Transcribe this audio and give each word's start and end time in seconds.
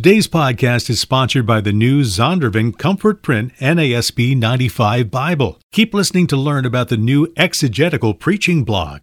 Today's 0.00 0.28
podcast 0.28 0.88
is 0.88 0.98
sponsored 0.98 1.44
by 1.44 1.60
the 1.60 1.74
new 1.74 2.00
Zondervan 2.00 2.78
Comfort 2.78 3.22
Print 3.22 3.52
NASB 3.56 4.34
95 4.34 5.10
Bible. 5.10 5.60
Keep 5.72 5.92
listening 5.92 6.26
to 6.28 6.38
learn 6.38 6.64
about 6.64 6.88
the 6.88 6.96
new 6.96 7.30
exegetical 7.36 8.14
preaching 8.14 8.64
blog. 8.64 9.02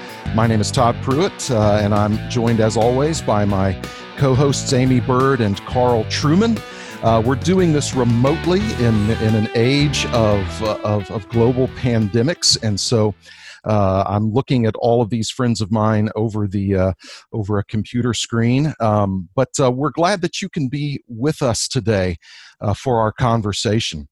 My 0.33 0.47
name 0.47 0.61
is 0.61 0.71
Todd 0.71 0.95
Pruitt, 1.01 1.51
uh, 1.51 1.79
and 1.81 1.93
I'm 1.93 2.17
joined 2.29 2.61
as 2.61 2.77
always 2.77 3.21
by 3.21 3.43
my 3.43 3.73
co 4.15 4.33
hosts 4.33 4.71
Aimee 4.71 5.01
Byrd 5.01 5.41
and 5.41 5.59
Carl 5.65 6.05
Trueman. 6.05 6.57
Uh, 7.03 7.21
we're 7.23 7.35
doing 7.35 7.73
this 7.73 7.93
remotely 7.93 8.61
in, 8.75 9.09
in 9.09 9.35
an 9.35 9.49
age 9.55 10.05
of, 10.07 10.63
uh, 10.63 10.77
of, 10.85 11.11
of, 11.11 11.27
global 11.27 11.67
pandemics, 11.69 12.57
and 12.63 12.79
so 12.79 13.13
uh, 13.65 14.05
I'm 14.07 14.31
looking 14.31 14.65
at 14.65 14.75
all 14.77 15.01
of 15.01 15.09
these 15.09 15.29
friends 15.29 15.59
of 15.59 15.69
mine 15.69 16.09
over 16.15 16.47
the 16.47 16.75
uh, 16.75 16.93
over 17.33 17.57
a 17.59 17.65
computer 17.65 18.13
screen. 18.13 18.73
Um, 18.79 19.27
but 19.35 19.49
we're 19.59 19.91
glad 19.91 20.21
that 20.21 20.41
you 20.41 20.47
can 20.47 20.69
be 20.69 21.03
with 21.09 21.41
us 21.41 21.67
today 21.67 22.15
for 22.77 23.01
our 23.01 23.11
conversation 23.11 24.07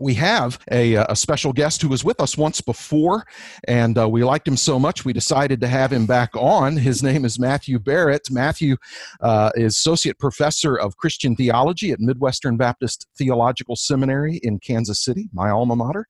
we 0.00 0.14
have 0.14 0.58
a, 0.72 0.94
a, 0.94 1.14
special 1.14 1.52
guest 1.52 1.82
who 1.82 1.88
was 1.88 2.02
with 2.02 2.20
us 2.20 2.36
once 2.36 2.62
before, 2.62 3.26
and 3.68 3.98
uh, 3.98 4.08
we 4.08 4.24
liked 4.24 4.48
him 4.48 4.56
so 4.56 4.78
much 4.78 5.04
we 5.04 5.12
decided 5.12 5.60
to 5.60 5.68
have 5.68 5.92
him 5.92 6.06
back 6.06 6.30
on. 6.34 6.78
His 6.78 7.02
name 7.02 7.26
is 7.26 7.38
Matthew 7.38 7.78
Barrett. 7.78 8.30
Matthew 8.30 8.76
uh, 9.20 9.50
is 9.54 9.76
Associate 9.76 10.18
Professor 10.18 10.74
of 10.74 10.96
Christian 10.96 11.36
Theology 11.36 11.90
at 11.90 12.00
Midwestern 12.00 12.56
Baptist 12.56 13.06
Theological 13.18 13.76
Seminary 13.76 14.40
in 14.42 14.58
Kansas 14.58 15.04
City, 15.04 15.28
my 15.34 15.50
alma 15.50 15.76
mater. 15.76 16.06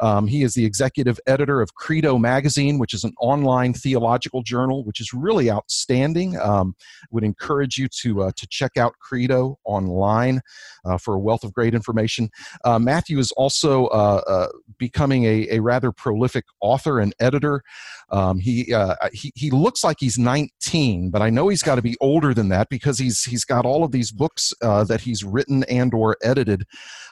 Um, 0.00 0.26
he 0.26 0.42
is 0.42 0.52
the 0.52 0.66
executive 0.66 1.18
editor 1.26 1.62
of 1.62 1.74
Credo 1.74 2.18
Magazine, 2.18 2.78
which 2.78 2.92
is 2.92 3.04
an 3.04 3.14
online 3.20 3.72
theological 3.72 4.42
journal, 4.42 4.84
which 4.84 5.00
is 5.00 5.14
really 5.14 5.50
outstanding. 5.50 6.38
Um, 6.38 6.74
would 7.10 7.24
encourage 7.24 7.78
you 7.78 7.88
to, 8.02 8.24
uh, 8.24 8.32
to 8.36 8.46
check 8.48 8.76
out 8.76 8.92
Credo 9.00 9.58
online 9.64 10.42
uh, 10.84 10.98
for 10.98 11.14
a 11.14 11.18
wealth 11.18 11.42
of 11.42 11.54
great 11.54 11.74
information. 11.74 12.28
Uh, 12.64 12.78
Matthew 12.78 13.18
is 13.18 13.29
also 13.32 13.86
uh, 13.86 14.22
uh, 14.26 14.48
becoming 14.78 15.24
a, 15.24 15.48
a, 15.50 15.60
rather 15.60 15.92
prolific 15.92 16.44
author 16.60 17.00
and 17.00 17.14
editor. 17.20 17.62
Um, 18.10 18.38
he, 18.38 18.72
uh, 18.72 18.96
he 19.12 19.32
he 19.34 19.50
looks 19.50 19.84
like 19.84 19.98
he's 20.00 20.18
19, 20.18 21.10
but 21.10 21.22
I 21.22 21.30
know 21.30 21.48
he's 21.48 21.62
got 21.62 21.76
to 21.76 21.82
be 21.82 21.96
older 22.00 22.34
than 22.34 22.48
that 22.48 22.68
because 22.68 22.98
he's 22.98 23.24
he's 23.24 23.44
got 23.44 23.64
all 23.64 23.84
of 23.84 23.92
these 23.92 24.10
books 24.10 24.52
uh, 24.62 24.84
that 24.84 25.00
he's 25.00 25.24
written 25.24 25.64
and 25.64 25.94
or 25.94 26.16
edited 26.22 26.64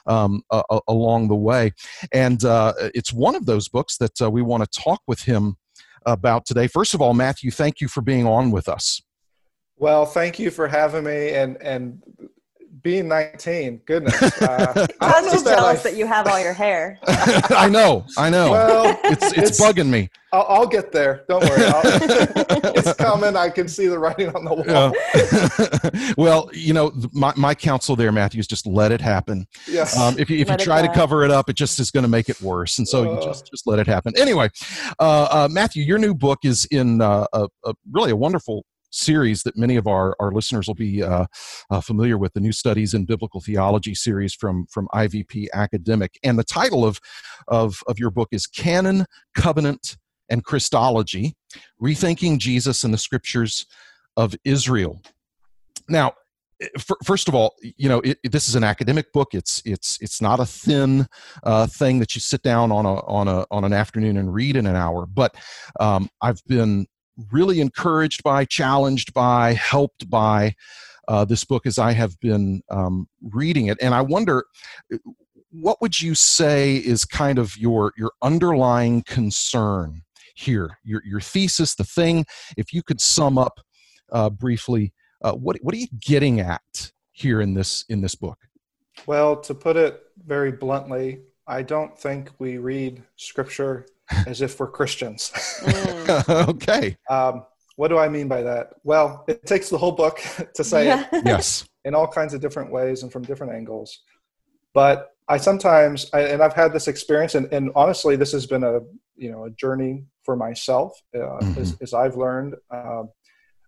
um, 0.05 0.43
along 0.87 1.27
the 1.27 1.35
way, 1.35 1.71
and 2.11 2.43
uh, 2.43 2.73
it's 2.93 3.13
one 3.13 3.35
of 3.35 3.45
those 3.45 3.67
books 3.67 3.97
that 3.97 4.21
uh, 4.21 4.29
we 4.29 4.41
want 4.41 4.63
to 4.63 4.79
talk 4.79 5.01
with 5.07 5.21
him 5.21 5.57
about 6.05 6.45
today. 6.45 6.67
First 6.67 6.93
of 6.93 7.01
all, 7.01 7.13
Matthew, 7.13 7.51
thank 7.51 7.81
you 7.81 7.87
for 7.87 8.01
being 8.01 8.25
on 8.25 8.51
with 8.51 8.67
us. 8.67 9.01
Well, 9.77 10.05
thank 10.05 10.39
you 10.39 10.51
for 10.51 10.67
having 10.67 11.05
me, 11.05 11.31
and 11.31 11.61
and 11.61 12.03
being 12.81 13.07
19, 13.07 13.81
goodness. 13.85 14.19
Uh, 14.49 14.87
I'm 15.01 15.25
just 15.25 15.45
jealous 15.45 15.85
I, 15.85 15.89
that 15.89 15.97
you 15.97 16.07
have 16.07 16.25
all 16.27 16.39
your 16.39 16.53
hair. 16.53 16.97
I 17.49 17.67
know, 17.67 18.05
I 18.17 18.29
know. 18.29 18.51
Well, 18.51 18.99
it's, 19.03 19.33
it's, 19.33 19.37
it's 19.37 19.61
bugging 19.61 19.89
me. 19.89 20.09
I'll, 20.31 20.45
I'll, 20.47 20.67
get 20.67 20.91
there. 20.91 21.25
Don't 21.27 21.43
worry. 21.43 21.61
it's 22.75 22.93
coming. 22.93 23.35
I 23.35 23.49
can 23.49 23.67
see 23.67 23.87
the 23.87 23.99
writing 23.99 24.29
on 24.29 24.45
the 24.45 24.53
wall. 24.53 24.63
Yeah. 24.65 26.13
well, 26.17 26.49
you 26.53 26.73
know, 26.73 26.93
my, 27.11 27.33
my 27.35 27.53
counsel 27.53 27.95
there, 27.95 28.11
Matthew, 28.11 28.39
is 28.39 28.47
just 28.47 28.65
let 28.65 28.91
it 28.91 29.01
happen. 29.01 29.45
Yes. 29.67 29.97
Um, 29.97 30.17
if 30.17 30.29
you, 30.29 30.37
if 30.37 30.49
you 30.49 30.57
try 30.57 30.81
to 30.81 30.91
cover 30.93 31.23
it 31.23 31.31
up, 31.31 31.49
it 31.49 31.55
just 31.55 31.79
is 31.79 31.91
going 31.91 32.03
to 32.03 32.09
make 32.09 32.29
it 32.29 32.41
worse. 32.41 32.77
And 32.77 32.87
so 32.87 33.09
uh, 33.09 33.15
you 33.15 33.23
just, 33.23 33.49
just 33.51 33.67
let 33.67 33.79
it 33.79 33.87
happen. 33.87 34.13
Anyway, 34.17 34.49
uh, 34.99 35.27
uh 35.31 35.47
Matthew, 35.51 35.83
your 35.83 35.97
new 35.97 36.13
book 36.13 36.39
is 36.43 36.65
in 36.71 37.01
uh, 37.01 37.25
a, 37.33 37.47
a, 37.65 37.73
really 37.91 38.11
a 38.11 38.15
wonderful 38.15 38.65
series 38.91 39.43
that 39.43 39.57
many 39.57 39.75
of 39.75 39.87
our, 39.87 40.15
our 40.19 40.31
listeners 40.31 40.67
will 40.67 40.75
be 40.75 41.03
uh, 41.03 41.25
uh, 41.69 41.81
familiar 41.81 42.17
with 42.17 42.33
the 42.33 42.39
new 42.39 42.51
studies 42.51 42.93
in 42.93 43.05
biblical 43.05 43.41
theology 43.41 43.95
series 43.95 44.33
from 44.33 44.65
from 44.67 44.87
ivp 44.93 45.47
academic 45.53 46.19
and 46.23 46.37
the 46.37 46.43
title 46.43 46.85
of 46.85 46.99
of, 47.47 47.81
of 47.87 47.99
your 47.99 48.11
book 48.11 48.29
is 48.31 48.47
canon 48.47 49.05
covenant 49.35 49.97
and 50.29 50.43
christology 50.43 51.35
rethinking 51.81 52.37
jesus 52.37 52.83
and 52.83 52.93
the 52.93 52.97
scriptures 52.97 53.65
of 54.17 54.35
israel 54.43 55.01
now 55.87 56.13
first 57.03 57.27
of 57.27 57.35
all, 57.35 57.55
you 57.61 57.87
know, 57.87 57.99
it, 58.01 58.19
it, 58.23 58.31
this 58.31 58.49
is 58.49 58.55
an 58.55 58.63
academic 58.63 59.11
book. 59.13 59.29
It's 59.33 59.61
it's 59.65 59.97
it's 60.01 60.21
not 60.21 60.39
a 60.39 60.45
thin 60.45 61.07
uh, 61.43 61.67
thing 61.67 61.99
that 61.99 62.15
you 62.15 62.21
sit 62.21 62.41
down 62.41 62.71
on 62.71 62.85
a 62.85 62.95
on 63.05 63.27
a 63.27 63.45
on 63.51 63.63
an 63.63 63.73
afternoon 63.73 64.17
and 64.17 64.33
read 64.33 64.55
in 64.55 64.67
an 64.67 64.75
hour. 64.75 65.05
But 65.05 65.35
um, 65.79 66.09
I've 66.21 66.43
been 66.47 66.87
really 67.31 67.61
encouraged 67.61 68.23
by, 68.23 68.45
challenged 68.45 69.13
by, 69.13 69.53
helped 69.53 70.09
by 70.09 70.55
uh, 71.07 71.25
this 71.25 71.43
book 71.43 71.65
as 71.65 71.77
I 71.77 71.91
have 71.93 72.19
been 72.19 72.61
um, 72.69 73.07
reading 73.21 73.67
it. 73.67 73.77
And 73.81 73.93
I 73.93 74.01
wonder, 74.01 74.45
what 75.51 75.81
would 75.81 75.99
you 75.99 76.15
say 76.15 76.77
is 76.77 77.05
kind 77.05 77.39
of 77.39 77.57
your 77.57 77.91
your 77.97 78.11
underlying 78.21 79.01
concern 79.03 80.03
here? 80.35 80.77
Your 80.83 81.01
your 81.03 81.19
thesis, 81.19 81.75
the 81.75 81.83
thing. 81.83 82.25
If 82.55 82.73
you 82.73 82.83
could 82.83 83.01
sum 83.01 83.37
up 83.37 83.59
uh, 84.11 84.29
briefly, 84.29 84.93
uh, 85.23 85.33
what 85.33 85.57
what 85.61 85.73
are 85.73 85.79
you 85.79 85.87
getting 85.99 86.39
at 86.39 86.91
here 87.11 87.41
in 87.41 87.55
this 87.55 87.85
in 87.89 88.01
this 88.01 88.15
book? 88.15 88.37
Well, 89.07 89.37
to 89.37 89.53
put 89.53 89.77
it 89.77 90.03
very 90.25 90.51
bluntly, 90.51 91.21
I 91.47 91.63
don't 91.63 91.97
think 91.97 92.31
we 92.37 92.57
read 92.59 93.01
scripture 93.15 93.87
as 94.27 94.41
if 94.41 94.59
we're 94.59 94.71
Christians. 94.71 95.31
Mm. 95.61 96.47
okay. 96.49 96.97
Um, 97.09 97.43
what 97.75 97.87
do 97.87 97.97
I 97.97 98.09
mean 98.09 98.27
by 98.27 98.41
that? 98.43 98.73
Well, 98.83 99.23
it 99.29 99.45
takes 99.45 99.69
the 99.69 99.77
whole 99.77 99.93
book 99.93 100.19
to 100.55 100.63
say 100.63 100.85
yeah. 100.87 101.07
it. 101.13 101.23
Yes. 101.25 101.65
In 101.85 101.95
all 101.95 102.07
kinds 102.07 102.33
of 102.33 102.41
different 102.41 102.71
ways 102.73 103.03
and 103.03 103.11
from 103.11 103.23
different 103.23 103.53
angles. 103.53 104.01
But 104.73 105.11
I 105.29 105.37
sometimes, 105.37 106.09
I, 106.13 106.23
and 106.23 106.41
I've 106.41 106.53
had 106.53 106.73
this 106.73 106.89
experience, 106.89 107.35
and, 107.35 107.51
and, 107.53 107.71
honestly, 107.75 108.17
this 108.17 108.33
has 108.33 108.45
been 108.45 108.63
a 108.63 108.79
you 109.15 109.31
know 109.31 109.45
a 109.45 109.49
journey 109.51 110.03
for 110.23 110.35
myself 110.35 110.91
uh, 111.15 111.19
mm-hmm. 111.19 111.61
as, 111.61 111.77
as, 111.81 111.93
I've 111.93 112.17
learned. 112.17 112.55
Uh, 112.69 113.03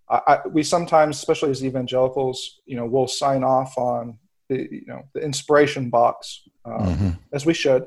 I, 0.10 0.40
we 0.52 0.62
sometimes, 0.62 1.18
especially 1.18 1.52
as 1.52 1.64
evangelicals, 1.64 2.60
you 2.66 2.76
know, 2.76 2.86
we'll 2.86 3.08
sign 3.08 3.44
off 3.44 3.78
on 3.78 4.18
the 4.50 4.68
you 4.70 4.86
know 4.88 5.04
the 5.14 5.22
inspiration 5.22 5.90
box 5.90 6.42
um, 6.66 6.74
mm-hmm. 6.74 7.10
as 7.32 7.46
we 7.46 7.54
should, 7.54 7.86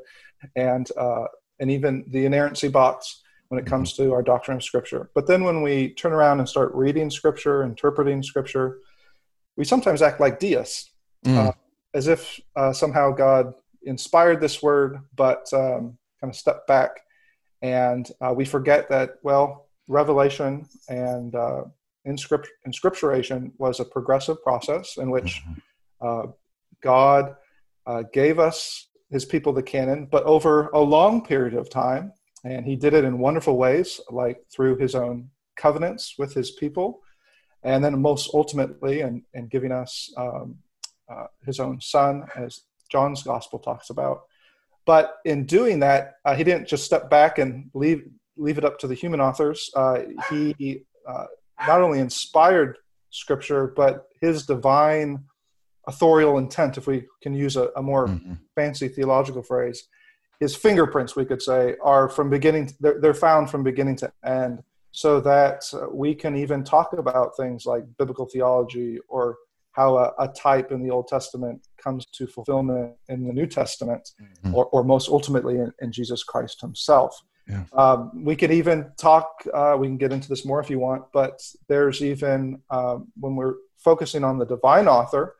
and 0.57 0.89
uh, 0.97 1.27
and 1.61 1.71
even 1.71 2.05
the 2.09 2.27
inerrancy 2.27 2.69
box 2.69 3.23
when 3.49 3.61
it 3.61 3.67
comes 3.67 3.95
to 3.95 4.13
our 4.13 4.23
doctrine 4.23 4.57
of 4.57 4.65
Scripture. 4.65 5.11
But 5.15 5.27
then 5.27 5.45
when 5.45 5.63
we 5.63 5.91
turn 5.91 6.13
around 6.13 6.41
and 6.41 6.49
start 6.49 6.75
reading 6.75 7.11
Scripture, 7.11 7.63
interpreting 7.63 8.23
Scripture, 8.23 8.79
we 9.57 9.65
sometimes 9.65 10.03
act 10.03 10.21
like 10.21 10.41
deists, 10.41 10.91
mm. 11.25 11.37
uh, 11.37 11.53
as 11.95 12.09
if 12.09 12.41
uh, 12.57 12.73
somehow 12.73 13.13
God 13.13 13.55
inspired 13.85 14.41
this 14.41 14.63
word, 14.63 14.99
but 15.15 15.47
um, 15.53 15.97
kind 16.21 16.33
of 16.33 16.37
step 16.37 16.67
back. 16.67 16.91
And 17.63 18.11
uh, 18.21 18.33
we 18.35 18.45
forget 18.45 18.89
that, 18.89 19.17
well, 19.23 19.69
revelation 19.89 20.67
and 20.89 21.35
uh, 21.35 21.65
inscript- 22.07 22.49
inscripturation 22.67 23.53
was 23.59 23.81
a 23.81 23.85
progressive 23.85 24.43
process 24.43 24.97
in 24.97 25.11
which 25.11 25.43
mm-hmm. 25.43 25.61
Uh, 26.01 26.27
God 26.83 27.35
uh, 27.87 28.03
gave 28.13 28.39
us 28.39 28.89
his 29.15 29.25
people 29.25 29.53
the 29.53 29.63
canon, 29.63 30.09
but 30.11 30.25
over 30.25 30.69
a 30.71 30.81
long 30.81 31.25
period 31.25 31.55
of 31.55 31.71
time. 31.71 32.13
And 32.43 32.67
he 32.67 32.75
did 32.75 32.95
it 32.95 33.05
in 33.05 33.21
wonderful 33.21 33.57
ways, 33.57 34.01
like 34.11 34.39
through 34.53 34.77
his 34.79 34.97
own 34.97 35.31
covenants 35.57 36.17
with 36.19 36.35
his 36.35 36.51
people, 36.51 37.01
and 37.63 37.83
then 37.83 38.03
most 38.03 38.31
ultimately, 38.35 39.03
and, 39.03 39.23
and 39.33 39.49
giving 39.49 39.71
us 39.71 40.13
um, 40.17 40.57
uh, 41.09 41.29
his 41.47 41.61
own 41.61 41.81
son, 41.81 42.25
as 42.35 42.63
John's 42.91 43.23
gospel 43.23 43.61
talks 43.61 43.89
about. 43.89 44.23
But 44.85 45.15
in 45.25 45.47
doing 45.47 45.79
that, 45.79 46.15
uh, 46.25 46.35
he 46.35 46.43
didn't 46.43 46.67
just 46.67 46.85
step 46.85 47.09
back 47.09 47.39
and 47.39 47.71
leave 47.73 48.03
leave 48.37 48.59
it 48.59 48.65
up 48.65 48.81
to 48.81 48.89
the 48.89 48.95
human 48.95 49.21
authors. 49.21 49.71
Uh, 49.77 50.01
he 50.29 50.83
uh, 51.09 51.27
not 51.69 51.81
only 51.81 52.01
inspired 52.01 52.79
Scripture, 53.11 53.73
but 53.77 54.09
His 54.21 54.45
divine 54.45 55.25
authorial 55.87 56.39
intent, 56.39 56.79
if 56.79 56.87
we 56.87 57.05
can 57.23 57.35
use 57.35 57.57
a, 57.57 57.71
a 57.77 57.83
more 57.83 58.09
mm-hmm. 58.09 58.35
fancy 58.55 58.89
theological 58.89 59.43
phrase, 59.43 59.89
His 60.41 60.57
fingerprints, 60.57 61.17
we 61.17 61.25
could 61.25 61.43
say, 61.43 61.77
are 61.83 62.09
from 62.09 62.31
beginning. 62.31 62.67
To, 62.67 62.75
they're, 62.81 63.01
they're 63.01 63.15
found 63.15 63.51
from 63.51 63.63
beginning 63.63 63.97
to 63.97 64.13
end, 64.25 64.63
so 64.93 65.21
that 65.21 65.65
uh, 65.73 65.87
we 65.93 66.15
can 66.15 66.37
even 66.37 66.65
talk 66.65 66.93
about 66.93 67.37
things 67.37 67.67
like 67.67 67.85
biblical 67.99 68.27
theology 68.27 68.99
or 69.09 69.37
how 69.73 69.97
a, 69.97 70.13
a, 70.21 70.29
type 70.29 70.71
in 70.71 70.83
the 70.85 70.91
Old 70.91 71.09
Testament 71.09 71.67
comes 71.83 72.07
to 72.07 72.29
fulfillment 72.29 72.95
in 73.09 73.27
the 73.27 73.33
New 73.33 73.47
Testament, 73.47 74.13
mm-hmm. 74.23 74.55
or, 74.55 74.67
or, 74.67 74.85
most 74.85 75.09
ultimately 75.09 75.57
in, 75.57 75.73
in 75.81 75.91
Jesus 75.91 76.23
Christ 76.23 76.61
Himself. 76.61 77.21
Yeah. 77.49 77.65
Um, 77.73 78.25
we 78.25 78.37
could 78.37 78.53
even 78.53 78.93
talk, 78.97 79.45
uh, 79.53 79.77
we 79.79 79.89
can 79.89 79.97
get 79.97 80.13
into 80.13 80.29
this 80.29 80.47
more 80.47 80.61
if 80.61 80.71
you 80.71 80.79
want, 80.79 81.05
but 81.13 81.43
there's 81.69 82.03
even, 82.03 82.63
um, 82.71 83.09
when 83.19 83.35
we're 83.35 83.55
focusing 83.79 84.25
on 84.25 84.39
the 84.39 84.47
divine 84.47 84.89
author, 84.89 85.35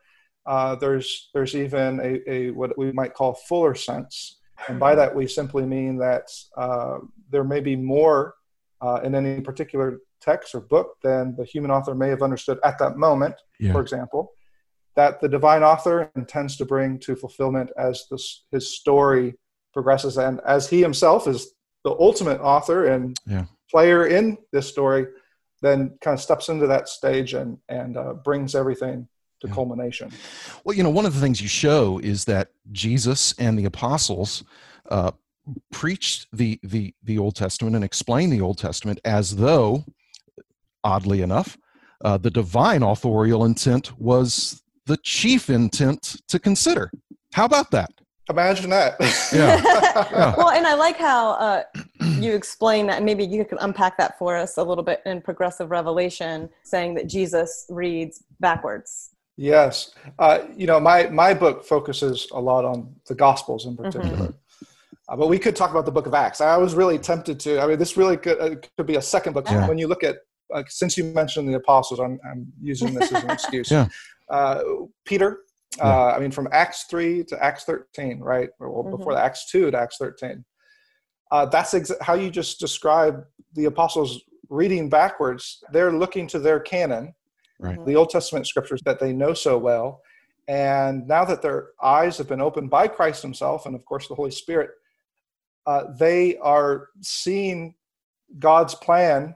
uh, 0.45 0.75
there's, 0.75 1.29
there's 1.33 1.55
even 1.55 1.99
a, 1.99 2.31
a, 2.31 2.51
what 2.51 2.77
we 2.77 2.91
might 2.91 3.13
call 3.13 3.33
fuller 3.33 3.75
sense. 3.75 4.39
And 4.67 4.79
by 4.79 4.95
that, 4.95 5.13
we 5.13 5.27
simply 5.27 5.65
mean 5.65 5.97
that 5.97 6.29
uh, 6.55 6.99
there 7.29 7.43
may 7.43 7.59
be 7.59 7.75
more 7.75 8.35
uh, 8.81 9.01
in 9.03 9.15
any 9.15 9.41
particular 9.41 9.99
text 10.21 10.55
or 10.55 10.61
book 10.61 10.95
than 11.03 11.35
the 11.37 11.45
human 11.45 11.71
author 11.71 11.93
may 11.93 12.09
have 12.09 12.21
understood 12.21 12.59
at 12.63 12.79
that 12.79 12.97
moment, 12.97 13.35
yeah. 13.59 13.71
for 13.71 13.81
example, 13.81 14.31
that 14.95 15.19
the 15.19 15.27
divine 15.27 15.63
author 15.63 16.11
intends 16.15 16.55
to 16.57 16.65
bring 16.65 16.99
to 16.99 17.15
fulfillment 17.15 17.71
as 17.77 18.05
this, 18.09 18.45
his 18.51 18.75
story 18.75 19.35
progresses 19.73 20.17
and 20.17 20.39
as 20.47 20.69
he 20.69 20.81
himself 20.81 21.27
is 21.27 21.53
the 21.83 21.91
ultimate 21.99 22.39
author 22.39 22.87
and 22.87 23.17
yeah. 23.27 23.45
player 23.69 24.07
in 24.07 24.37
this 24.53 24.67
story 24.67 25.05
then 25.61 25.97
kind 26.01 26.15
of 26.15 26.21
steps 26.21 26.47
into 26.47 26.65
that 26.65 26.87
stage 26.87 27.33
and 27.33 27.57
and 27.67 27.97
uh, 27.97 28.13
brings 28.13 28.55
everything 28.55 29.07
to 29.45 29.49
yeah. 29.49 29.55
culmination. 29.55 30.11
Well, 30.63 30.75
you 30.75 30.83
know, 30.83 30.89
one 30.89 31.05
of 31.05 31.13
the 31.13 31.19
things 31.19 31.41
you 31.41 31.47
show 31.47 31.99
is 31.99 32.25
that 32.25 32.49
Jesus 32.71 33.33
and 33.37 33.57
the 33.57 33.65
apostles 33.65 34.43
uh, 34.89 35.11
preached 35.71 36.27
the 36.33 36.59
the 36.63 36.93
the 37.03 37.17
Old 37.17 37.35
Testament 37.35 37.75
and 37.75 37.83
explained 37.83 38.33
the 38.33 38.41
Old 38.41 38.57
Testament 38.57 38.99
as 39.05 39.35
though, 39.35 39.85
oddly 40.83 41.21
enough, 41.21 41.57
uh, 42.03 42.17
the 42.17 42.31
divine 42.31 42.83
authorial 42.83 43.45
intent 43.45 43.97
was 43.99 44.61
the 44.85 44.97
chief 44.97 45.49
intent 45.49 46.21
to 46.27 46.39
consider. 46.39 46.91
How 47.33 47.45
about 47.45 47.71
that? 47.71 47.91
Imagine 48.29 48.71
that. 48.71 48.95
Yeah. 49.31 49.61
yeah. 50.11 50.35
Well, 50.35 50.49
and 50.49 50.65
I 50.65 50.73
like 50.73 50.97
how 50.97 51.31
uh, 51.33 51.63
you 52.19 52.33
explain 52.33 52.87
that. 52.87 53.03
Maybe 53.03 53.23
you 53.23 53.45
could 53.45 53.59
unpack 53.61 53.97
that 53.97 54.17
for 54.17 54.35
us 54.35 54.57
a 54.57 54.63
little 54.63 54.83
bit 54.83 55.01
in 55.05 55.21
progressive 55.21 55.69
revelation, 55.69 56.49
saying 56.63 56.95
that 56.95 57.07
Jesus 57.07 57.67
reads 57.69 58.23
backwards. 58.39 59.11
Yes, 59.37 59.91
uh, 60.19 60.39
you 60.55 60.65
know 60.65 60.79
my 60.79 61.07
my 61.07 61.33
book 61.33 61.65
focuses 61.65 62.27
a 62.31 62.39
lot 62.39 62.63
on 62.63 62.95
the 63.07 63.15
Gospels 63.15 63.65
in 63.65 63.75
particular. 63.75 64.29
Mm-hmm. 64.29 64.65
Uh, 65.07 65.15
but 65.15 65.27
we 65.27 65.37
could 65.37 65.55
talk 65.55 65.71
about 65.71 65.85
the 65.85 65.91
Book 65.91 66.07
of 66.07 66.13
Acts. 66.13 66.41
I 66.41 66.57
was 66.57 66.73
really 66.73 66.97
tempted 66.97 67.39
to. 67.41 67.59
I 67.59 67.67
mean, 67.67 67.77
this 67.77 67.95
really 67.95 68.17
could, 68.17 68.39
uh, 68.39 68.55
could 68.77 68.87
be 68.87 68.95
a 68.95 69.01
second 69.01 69.33
book. 69.33 69.45
Yeah. 69.47 69.67
When 69.67 69.77
you 69.77 69.87
look 69.87 70.03
at, 70.03 70.17
since 70.67 70.97
you 70.97 71.03
mentioned 71.03 71.47
the 71.47 71.55
apostles, 71.55 71.99
I'm, 71.99 72.19
I'm 72.29 72.51
using 72.59 72.93
this 72.93 73.11
as 73.11 73.23
an 73.23 73.29
excuse. 73.37 73.69
yeah. 73.69 73.87
Uh, 74.29 74.63
Peter, 75.03 75.41
yeah. 75.77 75.83
Uh, 75.83 76.13
I 76.15 76.19
mean, 76.19 76.31
from 76.31 76.47
Acts 76.51 76.85
3 76.89 77.23
to 77.25 77.43
Acts 77.43 77.65
13, 77.65 78.19
right? 78.19 78.49
Or 78.59 78.83
mm-hmm. 78.83 78.97
before 78.97 79.13
the 79.13 79.21
Acts 79.21 79.51
2 79.51 79.71
to 79.71 79.77
Acts 79.77 79.97
13. 79.97 80.43
Uh, 81.31 81.45
that's 81.47 81.73
ex- 81.73 81.91
how 82.01 82.13
you 82.13 82.29
just 82.29 82.59
describe 82.59 83.25
the 83.53 83.65
apostles 83.65 84.21
reading 84.49 84.89
backwards. 84.89 85.63
They're 85.71 85.91
looking 85.91 86.27
to 86.27 86.39
their 86.39 86.59
canon, 86.59 87.13
right. 87.59 87.85
the 87.85 87.95
Old 87.95 88.09
Testament 88.09 88.47
scriptures 88.47 88.81
that 88.85 88.99
they 88.99 89.13
know 89.13 89.33
so 89.33 89.57
well. 89.57 90.01
And 90.47 91.07
now 91.07 91.25
that 91.25 91.41
their 91.41 91.69
eyes 91.81 92.17
have 92.17 92.27
been 92.27 92.41
opened 92.41 92.69
by 92.69 92.87
Christ 92.87 93.21
Himself 93.21 93.65
and, 93.65 93.75
of 93.75 93.83
course, 93.85 94.07
the 94.07 94.15
Holy 94.15 94.31
Spirit, 94.31 94.71
uh, 95.65 95.85
they 95.97 96.37
are 96.37 96.89
seeing 97.01 97.75
God's 98.37 98.75
plan 98.75 99.35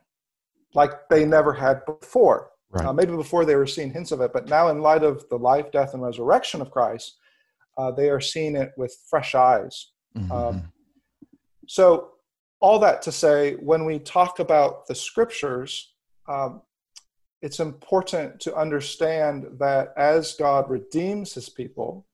like 0.74 1.10
they 1.10 1.26
never 1.26 1.54
had 1.54 1.84
before. 1.86 2.52
Right. 2.72 2.86
Uh, 2.86 2.94
maybe 2.94 3.16
before 3.16 3.46
they 3.46 3.56
were 3.56 3.66
seeing 3.66 3.92
hints 3.92 4.12
of 4.12 4.22
it, 4.22 4.32
but 4.32 4.48
now, 4.48 4.68
in 4.68 4.82
light 4.82 5.02
of 5.04 5.28
the 5.30 5.38
life, 5.38 5.72
death, 5.72 5.96
and 5.96 6.04
resurrection 6.04 6.62
of 6.62 6.70
Christ, 6.70 7.16
uh, 7.80 7.90
they 7.90 8.10
are 8.10 8.22
seeing 8.22 8.56
it 8.56 8.74
with 8.78 8.96
fresh 9.10 9.34
eyes. 9.34 9.88
Mm-hmm. 10.16 10.32
Um, 10.32 10.72
so, 11.68 12.12
all 12.60 12.78
that 12.80 13.02
to 13.04 13.12
say, 13.12 13.56
when 13.56 13.86
we 13.86 13.98
talk 13.98 14.38
about 14.38 14.86
the 14.86 14.94
scriptures, 14.94 15.94
um, 16.28 16.62
it's 17.42 17.60
important 17.60 18.40
to 18.42 18.56
understand 18.56 19.46
that 19.60 19.94
as 19.98 20.34
God 20.34 20.70
redeems 20.70 21.34
his 21.34 21.50
people, 21.50 22.06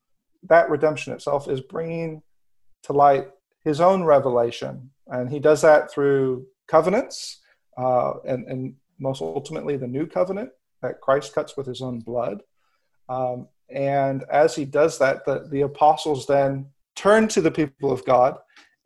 that 0.43 0.69
redemption 0.69 1.13
itself 1.13 1.49
is 1.49 1.61
bringing 1.61 2.21
to 2.83 2.93
light 2.93 3.27
his 3.63 3.81
own 3.81 4.03
revelation. 4.03 4.91
And 5.07 5.29
he 5.29 5.39
does 5.39 5.61
that 5.61 5.91
through 5.91 6.45
covenants 6.67 7.41
uh, 7.77 8.13
and, 8.25 8.45
and 8.47 8.75
most 8.99 9.21
ultimately 9.21 9.77
the 9.77 9.87
new 9.87 10.05
covenant 10.05 10.51
that 10.81 11.01
Christ 11.01 11.33
cuts 11.33 11.57
with 11.57 11.65
his 11.65 11.81
own 11.81 11.99
blood. 11.99 12.41
Um, 13.09 13.47
and 13.69 14.23
as 14.31 14.55
he 14.55 14.65
does 14.65 14.99
that, 14.99 15.25
the, 15.25 15.47
the 15.49 15.61
apostles 15.61 16.27
then 16.27 16.67
turn 16.95 17.27
to 17.29 17.41
the 17.41 17.51
people 17.51 17.91
of 17.91 18.05
God 18.05 18.37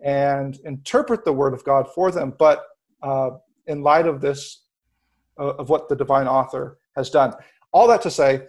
and 0.02 0.58
interpret 0.64 1.26
the 1.26 1.34
word 1.34 1.54
of 1.54 1.64
God 1.66 1.88
for 1.94 2.12
them, 2.12 2.34
but 2.40 2.66
uh, 3.04 3.32
in 3.68 3.84
light 3.84 4.08
of 4.08 4.22
this, 4.22 4.64
of 5.40 5.70
what 5.70 5.90
the 5.90 5.96
divine 5.96 6.28
author 6.28 6.78
has 6.96 7.10
done. 7.10 7.34
All 7.72 7.88
that 7.88 8.02
to 8.04 8.12
say, 8.12 8.48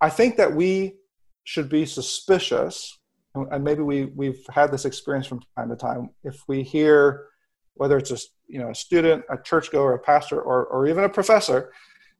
I 0.00 0.10
think 0.10 0.36
that 0.36 0.54
we 0.54 0.96
should 1.44 1.68
be 1.68 1.86
suspicious, 1.86 2.98
and 3.34 3.62
maybe 3.62 3.82
we, 3.82 4.06
we've 4.06 4.44
had 4.50 4.70
this 4.70 4.84
experience 4.84 5.26
from 5.26 5.40
time 5.56 5.68
to 5.68 5.76
time, 5.76 6.10
if 6.24 6.42
we 6.48 6.62
hear 6.62 7.26
whether 7.74 7.96
it's 7.96 8.10
a 8.10 8.18
you 8.48 8.58
know 8.58 8.70
a 8.70 8.74
student, 8.74 9.24
a 9.30 9.36
churchgoer, 9.38 9.94
a 9.94 9.98
pastor, 9.98 10.40
or 10.40 10.66
or 10.66 10.86
even 10.86 11.04
a 11.04 11.08
professor, 11.08 11.72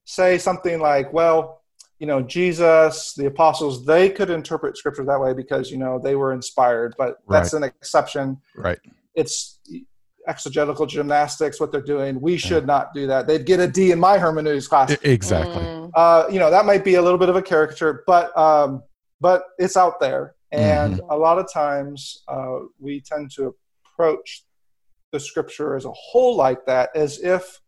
say 0.04 0.38
something 0.38 0.80
like, 0.80 1.12
"Well, 1.12 1.62
you 1.98 2.06
know, 2.06 2.22
Jesus, 2.22 3.14
the 3.14 3.26
apostles, 3.26 3.84
they 3.84 4.08
could 4.08 4.30
interpret 4.30 4.76
scripture 4.76 5.04
that 5.04 5.20
way 5.20 5.34
because 5.34 5.70
you 5.70 5.78
know 5.78 5.98
they 5.98 6.14
were 6.14 6.32
inspired, 6.32 6.94
but 6.96 7.18
that's 7.28 7.52
right. 7.52 7.64
an 7.64 7.68
exception. 7.68 8.38
Right. 8.56 8.78
It's 9.14 9.58
exegetical 10.28 10.86
gymnastics 10.86 11.58
what 11.58 11.72
they're 11.72 11.80
doing 11.80 12.20
we 12.20 12.36
should 12.36 12.66
not 12.66 12.92
do 12.94 13.06
that. 13.06 13.26
They'd 13.26 13.46
get 13.46 13.60
a 13.60 13.66
d 13.66 13.92
in 13.92 13.98
my 13.98 14.18
hermeneutics 14.18 14.68
class. 14.68 14.96
Exactly. 15.02 15.64
Mm. 15.64 15.90
uh, 15.94 16.26
you 16.30 16.38
know 16.38 16.50
that 16.50 16.66
might 16.66 16.84
be 16.84 16.94
a 16.94 17.02
little 17.02 17.18
bit 17.18 17.28
of 17.28 17.36
a 17.36 17.42
caricature 17.42 18.04
but 18.06 18.36
um, 18.36 18.82
but 19.20 19.44
it's 19.58 19.76
out 19.76 20.00
there. 20.00 20.34
And 20.50 20.94
mm-hmm. 20.94 21.10
a 21.10 21.16
lot 21.16 21.38
of 21.38 21.52
times 21.52 22.22
uh, 22.28 22.60
we 22.78 23.00
tend 23.00 23.30
to 23.32 23.54
approach 23.84 24.44
the 25.12 25.20
scripture 25.20 25.76
as 25.76 25.84
a 25.84 25.92
whole 25.92 26.36
like 26.36 26.64
that 26.66 26.90
as 26.94 27.20
if 27.20 27.60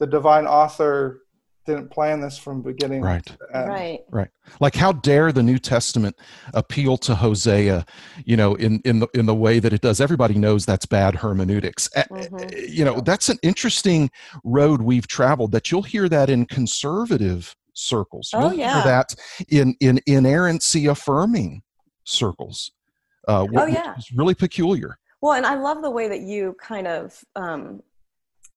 the 0.00 0.06
divine 0.06 0.46
author 0.46 1.22
didn't 1.66 1.90
plan 1.90 2.20
this 2.20 2.36
from 2.36 2.62
beginning 2.62 3.00
right. 3.00 3.26
right. 3.52 4.00
Right. 4.10 4.28
Like 4.60 4.74
how 4.74 4.92
dare 4.92 5.32
the 5.32 5.42
new 5.42 5.58
testament 5.58 6.16
appeal 6.52 6.96
to 6.98 7.14
hosea 7.14 7.86
you 8.24 8.36
know 8.36 8.54
in 8.54 8.80
in 8.84 9.00
the 9.00 9.08
in 9.14 9.26
the 9.26 9.34
way 9.34 9.58
that 9.58 9.72
it 9.72 9.80
does? 9.80 10.00
Everybody 10.00 10.34
knows 10.34 10.66
that's 10.66 10.86
bad 10.86 11.14
hermeneutics. 11.16 11.88
Mm-hmm. 11.96 12.72
you 12.72 12.84
know 12.84 13.00
that's 13.00 13.28
an 13.28 13.38
interesting 13.42 14.10
road 14.44 14.82
we've 14.82 15.06
traveled 15.06 15.52
that 15.52 15.70
you'll 15.70 15.82
hear 15.82 16.08
that 16.08 16.30
in 16.30 16.46
conservative 16.46 17.56
circles. 17.72 18.30
Oh, 18.34 18.50
you'll 18.50 18.58
yeah. 18.58 18.74
hear 18.74 18.84
that 18.84 19.14
in 19.48 19.76
in 19.80 20.00
inerrancy 20.06 20.86
affirming 20.86 21.62
circles 22.04 22.72
uh, 23.28 23.46
oh, 23.54 23.66
yeah. 23.66 23.94
It's 23.96 24.12
really 24.12 24.34
peculiar. 24.34 24.98
Well, 25.20 25.32
and 25.32 25.46
I 25.46 25.54
love 25.54 25.82
the 25.82 25.90
way 25.90 26.08
that 26.08 26.20
you 26.20 26.56
kind 26.60 26.86
of 26.86 27.24
um, 27.36 27.82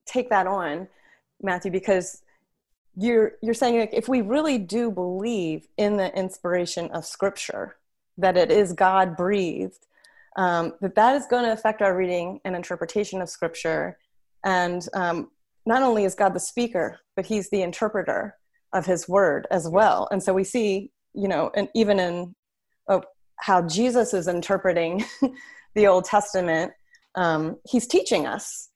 take 0.05 0.29
that 0.29 0.47
on, 0.47 0.87
Matthew, 1.41 1.71
because 1.71 2.21
you're 2.97 3.33
you're 3.41 3.53
saying 3.53 3.79
like, 3.79 3.93
if 3.93 4.09
we 4.09 4.21
really 4.21 4.57
do 4.57 4.89
believe 4.89 5.67
in 5.77 5.97
the 5.97 6.13
inspiration 6.17 6.89
of 6.91 7.05
Scripture, 7.05 7.77
that 8.17 8.35
it 8.35 8.51
is 8.51 8.73
God 8.73 9.15
breathed, 9.15 9.85
um, 10.35 10.73
that 10.81 10.95
that 10.95 11.15
is 11.15 11.27
going 11.27 11.45
to 11.45 11.51
affect 11.51 11.81
our 11.81 11.95
reading 11.95 12.41
and 12.43 12.55
interpretation 12.55 13.21
of 13.21 13.29
Scripture, 13.29 13.99
and 14.43 14.87
um, 14.95 15.29
not 15.65 15.83
only 15.83 16.05
is 16.05 16.15
God 16.15 16.33
the 16.33 16.39
speaker, 16.39 16.99
but 17.15 17.27
He's 17.27 17.49
the 17.51 17.61
interpreter 17.61 18.35
of 18.73 18.85
His 18.87 19.07
Word 19.07 19.45
as 19.51 19.69
well. 19.69 20.07
And 20.11 20.21
so 20.21 20.33
we 20.33 20.43
see, 20.43 20.91
you 21.13 21.27
know, 21.27 21.51
and 21.55 21.69
even 21.75 21.99
in 21.99 22.35
uh, 22.89 23.01
how 23.39 23.61
Jesus 23.67 24.15
is 24.15 24.27
interpreting 24.27 25.05
the 25.75 25.85
Old 25.85 26.05
Testament, 26.05 26.73
um, 27.13 27.57
he's 27.69 27.85
teaching 27.85 28.25
us 28.25 28.69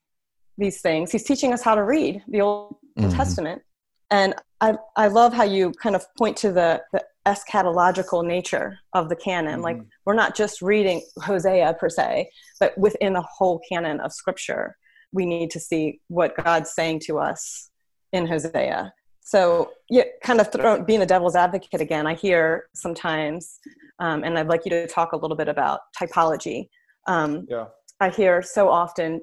these 0.58 0.82
things. 0.82 1.12
He's 1.12 1.24
teaching 1.24 1.54
us 1.54 1.63
how 1.63 1.74
to 1.74 1.84
read 1.84 2.24
the 2.28 2.42
Old 2.42 2.75
mm-hmm. 2.98 3.10
Testament. 3.10 3.63
And 4.12 4.36
I, 4.60 4.75
I 4.98 5.08
love 5.08 5.34
how 5.34 5.44
you 5.44 5.72
kind 5.82 5.96
of 5.96 6.06
point 6.18 6.38
to 6.38 6.51
the, 6.51 6.82
the 6.91 7.03
eschatological 7.25 8.25
nature 8.25 8.77
of 8.94 9.10
the 9.10 9.15
canon. 9.15 9.56
Mm-hmm. 9.56 9.63
Like, 9.63 9.82
we're 10.06 10.13
not 10.13 10.36
just 10.36 10.62
reading 10.62 11.01
Hosea 11.20 11.75
per 11.80 11.89
se, 11.89 12.30
but 12.60 12.77
within 12.77 13.13
the 13.13 13.22
whole 13.22 13.62
canon 13.68 14.00
of 14.01 14.12
Scripture, 14.12 14.75
we 15.13 15.25
need 15.25 15.50
to 15.51 15.60
see 15.60 16.01
what 16.08 16.36
God's 16.36 16.74
saying 16.74 17.01
to 17.08 17.20
us 17.20 17.70
in 18.12 18.27
Hosea. 18.27 18.94
So, 19.22 19.72
yeah, 19.89 20.03
kind 20.24 20.41
of 20.41 20.51
throw, 20.51 20.84
being 20.84 21.00
the 21.00 21.06
devil's 21.06 21.36
advocate 21.36 21.80
again, 21.80 22.06
I 22.06 22.15
hear 22.15 22.65
sometimes, 22.74 23.60
um, 24.00 24.24
and 24.24 24.38
I'd 24.38 24.48
like 24.48 24.65
you 24.65 24.72
to 24.72 24.88
talk 24.88 25.13
a 25.13 25.18
little 25.18 25.38
bit 25.38 25.48
about 25.48 25.80
typology. 26.00 26.68
Um, 27.08 27.48
Yeah. 27.50 27.68
I 28.01 28.10
hear 28.10 28.41
so 28.41 28.68
often 28.68 29.22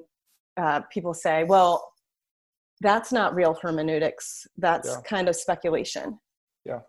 uh, 0.55 0.81
people 0.91 1.13
say, 1.13 1.43
well, 1.43 1.91
that's 2.81 3.11
not 3.11 3.35
real 3.35 3.57
hermeneutics. 3.61 4.47
That's 4.57 4.87
Yeah. 4.87 5.01
kind 5.05 5.27
of 5.29 5.35
speculation. 5.35 6.19
Yeah. 6.65 6.79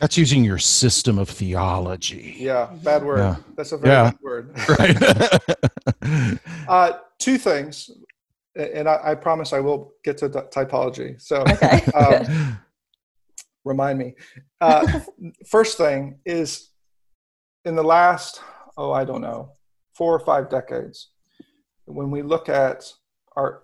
That's 0.00 0.16
using 0.16 0.42
your 0.44 0.58
system 0.58 1.18
of 1.18 1.28
theology. 1.28 2.36
Yeah. 2.38 2.70
Bad 2.82 3.04
word. 3.04 3.18
Yeah. 3.18 3.36
That's 3.56 3.72
a 3.72 3.76
very 3.78 3.94
Yeah. 3.94 4.10
bad 4.10 4.18
word. 4.22 4.56
Right. 4.68 6.38
Uh, 6.68 6.92
two 7.18 7.36
things, 7.38 7.90
and 8.56 8.88
I, 8.88 8.98
I 9.04 9.14
promise 9.14 9.52
I 9.52 9.60
will 9.60 9.92
get 10.04 10.16
to 10.18 10.28
typology. 10.28 11.20
So 11.20 11.42
Okay. 11.42 11.82
um, 11.92 12.58
remind 13.64 13.98
me. 13.98 14.14
Uh, 14.60 15.00
first 15.48 15.76
thing 15.78 16.18
is 16.26 16.70
in 17.64 17.74
the 17.76 17.82
last, 17.82 18.40
oh, 18.76 18.92
I 18.92 19.04
don't 19.04 19.20
know, 19.22 19.52
four 19.94 20.14
or 20.14 20.20
five 20.20 20.48
decades, 20.50 21.10
when 21.86 22.10
we 22.10 22.22
look 22.22 22.48
at 22.48 22.84
our, 23.36 23.62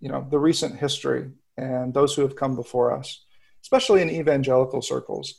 you 0.00 0.08
know, 0.08 0.26
the 0.30 0.38
recent 0.38 0.76
history 0.76 1.30
and 1.56 1.92
those 1.94 2.14
who 2.14 2.22
have 2.22 2.36
come 2.36 2.54
before 2.54 2.92
us, 2.96 3.24
especially 3.62 4.00
in 4.02 4.10
evangelical 4.10 4.80
circles, 4.82 5.34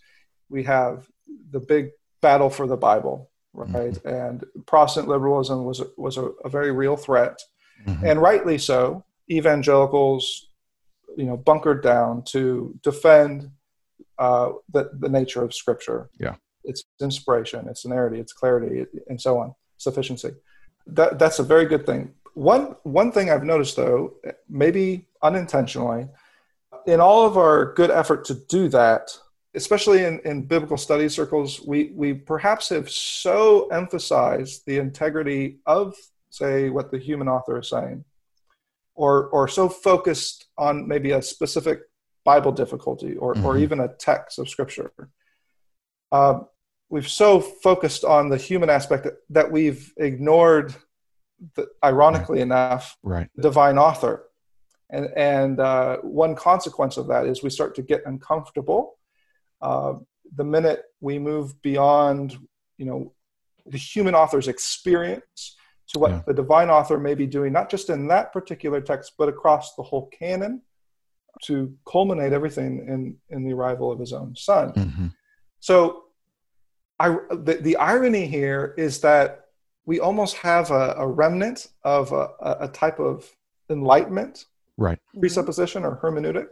we 0.50 0.64
have 0.64 1.08
the 1.52 1.60
big 1.60 1.92
battle 2.22 2.50
for 2.50 2.68
the 2.68 2.78
Bible, 2.78 3.30
right? 3.54 3.98
And 4.06 4.44
Protestant 4.66 5.08
liberalism 5.08 5.64
was 5.64 5.82
was 5.98 6.18
a, 6.18 6.26
a 6.44 6.50
very 6.50 6.72
real 6.72 6.98
threat, 6.98 7.40
Mhm. 7.88 8.04
and 8.10 8.22
rightly 8.22 8.58
so. 8.58 9.04
Evangelicals, 9.32 10.50
you 11.18 11.26
know, 11.26 11.38
bunkered 11.38 11.82
down 11.84 12.24
to 12.24 12.78
defend 12.84 13.52
uh, 14.18 14.52
the 14.74 14.90
the 15.00 15.10
nature 15.10 15.44
of 15.44 15.54
Scripture. 15.54 16.10
Yeah. 16.20 16.36
its 16.66 16.84
inspiration, 17.02 17.68
its 17.70 17.86
inerrancy, 17.86 18.20
its 18.20 18.34
clarity, 18.34 18.86
and 19.08 19.20
so 19.20 19.40
on, 19.40 19.56
sufficiency. 19.78 20.32
That 20.88 21.18
that's 21.18 21.40
a 21.40 21.44
very 21.44 21.66
good 21.66 21.86
thing. 21.86 22.14
One 22.34 22.76
one 22.84 23.12
thing 23.12 23.30
I've 23.30 23.44
noticed 23.44 23.76
though, 23.76 24.16
maybe 24.48 25.08
unintentionally, 25.22 26.08
in 26.86 27.00
all 27.00 27.26
of 27.26 27.38
our 27.38 27.74
good 27.74 27.92
effort 27.92 28.26
to 28.26 28.34
do 28.34 28.68
that, 28.70 29.10
especially 29.54 30.06
in, 30.06 30.20
in 30.26 30.46
biblical 30.46 30.78
study 30.78 31.10
circles, 31.10 31.62
we, 31.66 31.92
we 31.96 32.14
perhaps 32.14 32.70
have 32.70 32.90
so 32.90 33.68
emphasized 33.70 34.66
the 34.66 34.78
integrity 34.78 35.60
of, 35.66 35.96
say, 36.30 36.70
what 36.70 36.92
the 36.92 37.00
human 37.00 37.28
author 37.28 37.60
is 37.60 37.70
saying, 37.70 38.06
or, 38.96 39.26
or 39.30 39.48
so 39.48 39.68
focused 39.68 40.46
on 40.58 40.88
maybe 40.88 41.12
a 41.12 41.22
specific 41.22 41.82
Bible 42.24 42.52
difficulty 42.52 43.16
or, 43.18 43.32
or 43.40 43.56
Mhm. 43.56 43.62
even 43.62 43.80
a 43.80 43.88
text 43.88 44.40
of 44.40 44.48
scripture. 44.48 44.92
Um, 46.12 46.48
we've 46.90 47.10
so 47.10 47.40
focused 47.40 48.04
on 48.04 48.30
the 48.30 48.38
human 48.38 48.70
aspect 48.70 49.04
that, 49.04 49.16
that 49.32 49.52
we've 49.52 49.92
ignored, 49.98 50.76
the, 51.56 51.68
ironically 51.84 52.42
enough, 52.42 52.98
right. 53.04 53.30
the 53.36 53.42
divine 53.44 53.78
author. 53.78 54.26
And, 54.90 55.06
and 55.16 55.60
uh, 55.60 55.98
one 55.98 56.36
consequence 56.36 56.98
of 56.98 57.08
that 57.08 57.26
is 57.28 57.44
we 57.44 57.50
start 57.50 57.76
to 57.76 57.82
get 57.82 58.02
uncomfortable 58.06 58.98
uh, 59.62 59.94
the 60.36 60.44
minute 60.44 60.84
we 61.02 61.20
move 61.20 61.62
beyond, 61.62 62.38
you 62.78 62.86
know, 62.86 63.14
the 63.66 63.78
human 63.78 64.16
author's 64.16 64.48
experience 64.48 65.58
to 65.90 66.00
what 66.00 66.12
Yeah. 66.12 66.22
the 66.26 66.34
divine 66.34 66.70
author 66.70 66.98
may 67.00 67.16
be 67.16 67.28
doing, 67.28 67.54
not 67.54 67.70
just 67.70 67.90
in 67.90 68.08
that 68.08 68.32
particular 68.34 68.82
text, 68.82 69.14
but 69.18 69.30
across 69.30 69.76
the 69.76 69.84
whole 69.84 70.08
canon 70.08 70.62
to 71.44 71.76
culminate 71.86 72.34
everything 72.34 72.80
in, 72.88 73.18
in 73.30 73.44
the 73.44 73.54
arrival 73.54 73.92
of 73.92 74.00
his 74.00 74.14
own 74.14 74.36
son. 74.36 74.70
hmm 74.72 75.08
So, 75.60 76.06
I, 77.00 77.10
the, 77.32 77.60
the 77.62 77.78
irony 77.78 78.28
here 78.28 78.74
is 78.78 79.00
that 79.02 79.46
we 79.86 80.00
almost 80.00 80.38
have 80.38 80.72
a, 80.72 80.96
a 80.98 81.08
remnant 81.08 81.68
of 81.84 82.12
a, 82.12 82.30
a 82.42 82.58
a 82.62 82.68
type 82.68 83.00
of 83.00 83.30
enlightenment 83.70 84.46
Right. 84.78 84.98
presupposition 85.20 85.84
or 85.84 85.98
hermeneutic 86.02 86.48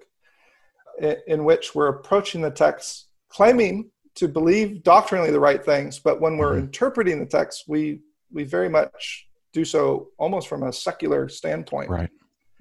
in, 1.00 1.16
in 1.28 1.46
which 1.46 1.74
we're 1.74 1.88
approaching 1.88 2.42
the 2.42 2.52
text 2.52 3.08
claiming 3.30 3.90
to 4.16 4.28
believe 4.28 4.84
doctrinally 4.84 5.32
the 5.32 5.40
right 5.40 5.64
things, 5.64 6.00
but 6.00 6.20
when 6.20 6.38
we're 6.38 6.56
Mhm. 6.56 6.60
interpreting 6.66 7.20
the 7.20 7.26
text, 7.26 7.66
we, 7.68 8.02
we 8.34 8.44
very 8.44 8.68
much 8.68 9.30
do 9.54 9.64
so 9.64 10.10
almost 10.18 10.48
from 10.50 10.64
a 10.64 10.74
secular 10.74 11.30
standpoint 11.30 11.90
Right. 11.90 12.10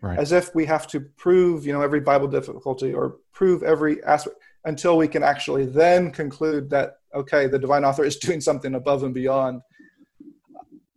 Right. 0.01 0.19
as 0.19 0.31
if 0.33 0.55
we 0.55 0.65
have 0.67 0.87
to 0.89 1.01
prove 1.01 1.67
you 1.67 1.73
know 1.73 1.81
every 1.83 2.01
bible 2.01 2.29
difficulty 2.29 2.93
or 2.95 3.17
prove 3.33 3.63
every 3.63 4.03
aspect 4.05 4.37
until 4.67 4.97
we 4.97 5.09
can 5.09 5.23
actually 5.23 5.65
then 5.67 6.11
conclude 6.13 6.71
that 6.71 6.99
okay 7.15 7.47
the 7.49 7.59
divine 7.59 7.85
author 7.85 8.05
is 8.05 8.17
doing 8.27 8.41
something 8.41 8.75
above 8.77 9.03
and 9.03 9.15
beyond 9.15 9.63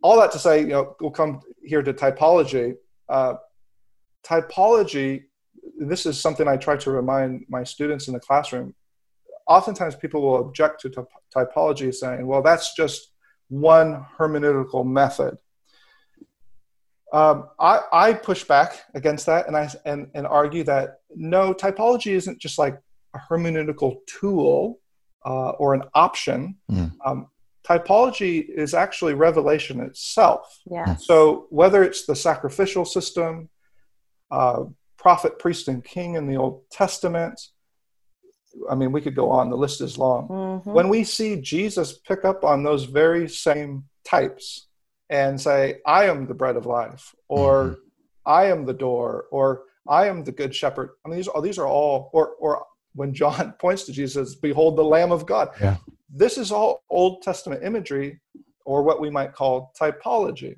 all 0.02 0.18
that 0.18 0.32
to 0.32 0.38
say 0.38 0.60
you 0.60 0.68
know 0.68 0.96
we'll 1.00 1.10
come 1.10 1.40
here 1.62 1.82
to 1.82 1.92
typology 1.92 2.74
uh, 3.08 3.34
typology 4.24 5.24
this 5.78 6.06
is 6.06 6.18
something 6.18 6.46
i 6.48 6.56
try 6.56 6.76
to 6.76 6.90
remind 6.90 7.44
my 7.48 7.64
students 7.64 8.08
in 8.08 8.14
the 8.14 8.20
classroom 8.20 8.74
oftentimes 9.46 9.96
people 9.96 10.22
will 10.22 10.40
object 10.40 10.80
to 10.80 10.88
typ- 10.88 11.06
typology 11.34 11.94
saying 11.94 12.26
well 12.26 12.42
that's 12.42 12.74
just 12.74 13.12
one 13.48 14.04
hermeneutical 14.18 14.86
method 14.86 15.36
um, 17.12 17.48
I, 17.58 17.80
I 17.92 18.12
push 18.12 18.44
back 18.44 18.84
against 18.94 19.26
that 19.26 19.48
and 19.48 19.56
I 19.56 19.68
and, 19.84 20.08
and 20.14 20.26
argue 20.26 20.62
that 20.64 21.00
no, 21.14 21.52
typology 21.52 22.12
isn't 22.12 22.38
just 22.38 22.58
like 22.58 22.80
a 23.14 23.18
hermeneutical 23.18 23.96
tool 24.06 24.78
uh, 25.26 25.50
or 25.50 25.74
an 25.74 25.82
option. 25.94 26.56
Mm. 26.70 26.92
Um, 27.04 27.26
typology 27.66 28.48
is 28.48 28.74
actually 28.74 29.14
revelation 29.14 29.80
itself. 29.80 30.60
Yeah. 30.70 30.96
So 30.96 31.46
whether 31.50 31.82
it's 31.82 32.06
the 32.06 32.16
sacrificial 32.16 32.84
system, 32.84 33.48
uh, 34.30 34.64
prophet, 34.96 35.38
priest, 35.38 35.68
and 35.68 35.84
king 35.84 36.14
in 36.14 36.26
the 36.26 36.36
Old 36.36 36.62
Testament, 36.70 37.40
I 38.70 38.74
mean, 38.74 38.92
we 38.92 39.00
could 39.00 39.14
go 39.14 39.30
on. 39.30 39.48
The 39.50 39.56
list 39.56 39.80
is 39.80 39.96
long 39.98 40.28
Mhm. 40.28 40.72
when 40.72 40.88
we 40.88 41.04
see 41.04 41.40
Jesus 41.40 41.96
pick 41.98 42.24
up 42.24 42.44
on 42.44 42.62
those 42.62 42.84
very 42.84 43.28
same 43.28 43.84
types 44.04 44.66
and 45.08 45.40
say, 45.40 45.80
I 45.86 46.06
am 46.06 46.26
the 46.26 46.34
bread 46.34 46.56
of 46.56 46.66
life, 46.66 47.14
or 47.28 47.64
Mhm. 47.64 47.76
I 48.26 48.44
am 48.46 48.66
the 48.66 48.74
door, 48.74 49.26
or 49.30 49.62
I 49.88 50.06
am 50.08 50.24
the 50.24 50.32
good 50.32 50.54
shepherd. 50.54 50.90
I 51.04 51.08
mean, 51.08 51.16
these 51.16 51.28
are, 51.28 51.40
these 51.42 51.58
are 51.58 51.66
all, 51.66 52.10
or, 52.12 52.30
or 52.38 52.64
when 52.94 53.14
John 53.14 53.52
points 53.58 53.84
to 53.84 53.92
Jesus, 53.92 54.34
behold 54.34 54.76
the 54.76 54.84
Lamb 54.84 55.12
of 55.12 55.26
God. 55.26 55.50
Yeah. 55.60 55.76
This 56.12 56.38
is 56.38 56.50
all 56.52 56.82
Old 56.90 57.22
Testament 57.22 57.62
imagery, 57.62 58.20
or 58.64 58.82
what 58.82 59.00
we 59.00 59.10
might 59.10 59.32
call 59.32 59.72
typology. 59.80 60.56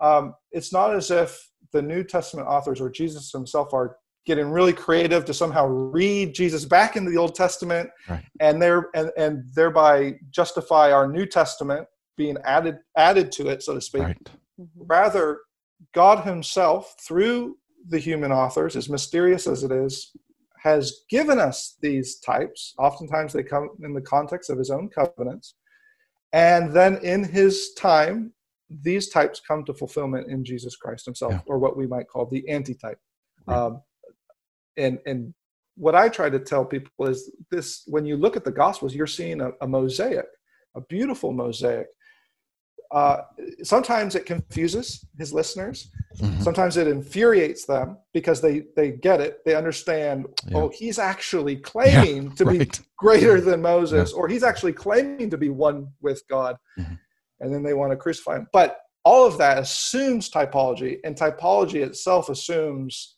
Um, 0.00 0.34
it's 0.50 0.72
not 0.72 0.94
as 0.94 1.10
if 1.10 1.48
the 1.72 1.82
New 1.82 2.02
Testament 2.04 2.48
authors 2.48 2.80
or 2.80 2.90
Jesus 2.90 3.30
himself 3.32 3.72
are 3.72 3.96
getting 4.26 4.50
really 4.50 4.72
creative 4.72 5.24
to 5.24 5.34
somehow 5.34 5.66
read 5.66 6.34
Jesus 6.34 6.64
back 6.64 6.96
into 6.96 7.10
the 7.10 7.16
Old 7.16 7.34
Testament 7.34 7.90
Right. 8.08 8.24
and 8.40 8.60
there 8.62 8.88
and, 8.94 9.10
and 9.16 9.44
thereby 9.54 10.14
justify 10.30 10.92
our 10.92 11.08
New 11.08 11.26
Testament 11.26 11.86
being 12.16 12.36
added 12.44 12.78
added 12.96 13.32
to 13.32 13.48
it, 13.48 13.62
so 13.62 13.74
to 13.74 13.80
speak. 13.80 14.02
Right. 14.02 14.30
Mhm. 14.60 14.66
Rather, 14.76 15.40
God 15.94 16.24
Himself, 16.24 16.94
through 17.00 17.56
the 17.88 17.98
human 17.98 18.30
authors, 18.30 18.76
as 18.76 18.88
mysterious 18.88 19.46
as 19.48 19.64
it 19.64 19.72
is, 19.72 20.12
has 20.62 21.02
given 21.10 21.38
us 21.38 21.76
these 21.80 22.18
types. 22.20 22.74
Oftentimes, 22.78 23.32
they 23.32 23.42
come 23.42 23.70
in 23.82 23.92
the 23.94 24.00
context 24.00 24.48
of 24.50 24.58
His 24.58 24.70
own 24.70 24.88
covenants, 24.88 25.54
and 26.32 26.72
then 26.72 26.98
in 26.98 27.24
His 27.24 27.72
time, 27.74 28.32
these 28.70 29.08
types 29.10 29.40
come 29.46 29.64
to 29.64 29.74
fulfillment 29.74 30.28
in 30.28 30.44
Jesus 30.44 30.76
Christ 30.76 31.04
Himself, 31.04 31.32
Yeah. 31.32 31.40
or 31.46 31.58
what 31.58 31.76
we 31.76 31.86
might 31.86 32.08
call 32.08 32.26
the 32.26 32.48
antitype. 32.48 32.98
Right. 33.46 33.56
Um, 33.56 33.82
and 34.76 34.98
and 35.04 35.34
what 35.76 35.94
I 35.94 36.08
try 36.08 36.30
to 36.30 36.38
tell 36.38 36.64
people 36.64 37.06
is 37.08 37.30
this: 37.50 37.82
when 37.86 38.04
you 38.06 38.16
look 38.16 38.36
at 38.36 38.44
the 38.44 38.52
Gospels, 38.52 38.94
you're 38.94 39.06
seeing 39.06 39.40
a, 39.40 39.50
a 39.60 39.66
mosaic, 39.66 40.26
a 40.74 40.80
beautiful 40.82 41.32
mosaic. 41.32 41.86
Uh, 42.92 43.22
sometimes 43.62 44.14
it 44.14 44.26
confuses 44.26 45.06
his 45.18 45.32
listeners. 45.32 45.88
Mhm. 46.18 46.42
Sometimes 46.42 46.76
it 46.76 46.86
infuriates 46.86 47.64
them 47.64 47.96
because 48.12 48.42
they 48.42 48.64
they 48.76 48.90
get 48.90 49.20
it. 49.20 49.42
They 49.46 49.54
understand. 49.54 50.26
Yeah. 50.46 50.58
Oh, 50.58 50.68
he's 50.68 50.98
actually 50.98 51.56
claiming 51.56 52.34
to 52.36 52.44
be 52.44 52.58
Right. 52.58 52.80
greater 52.98 53.40
than 53.40 53.62
Moses, 53.62 54.12
or 54.12 54.28
he's 54.28 54.42
actually 54.42 54.74
claiming 54.74 55.30
to 55.30 55.38
be 55.38 55.48
one 55.48 55.88
with 56.02 56.22
God, 56.28 56.56
Mhm. 56.78 56.98
and 57.40 57.54
then 57.54 57.62
they 57.62 57.72
want 57.72 57.92
to 57.92 57.96
crucify 57.96 58.36
him. 58.36 58.46
But 58.52 58.78
all 59.04 59.26
of 59.26 59.38
that 59.38 59.58
assumes 59.58 60.30
typology, 60.30 60.98
and 61.02 61.16
typology 61.16 61.82
itself 61.82 62.28
assumes 62.28 63.16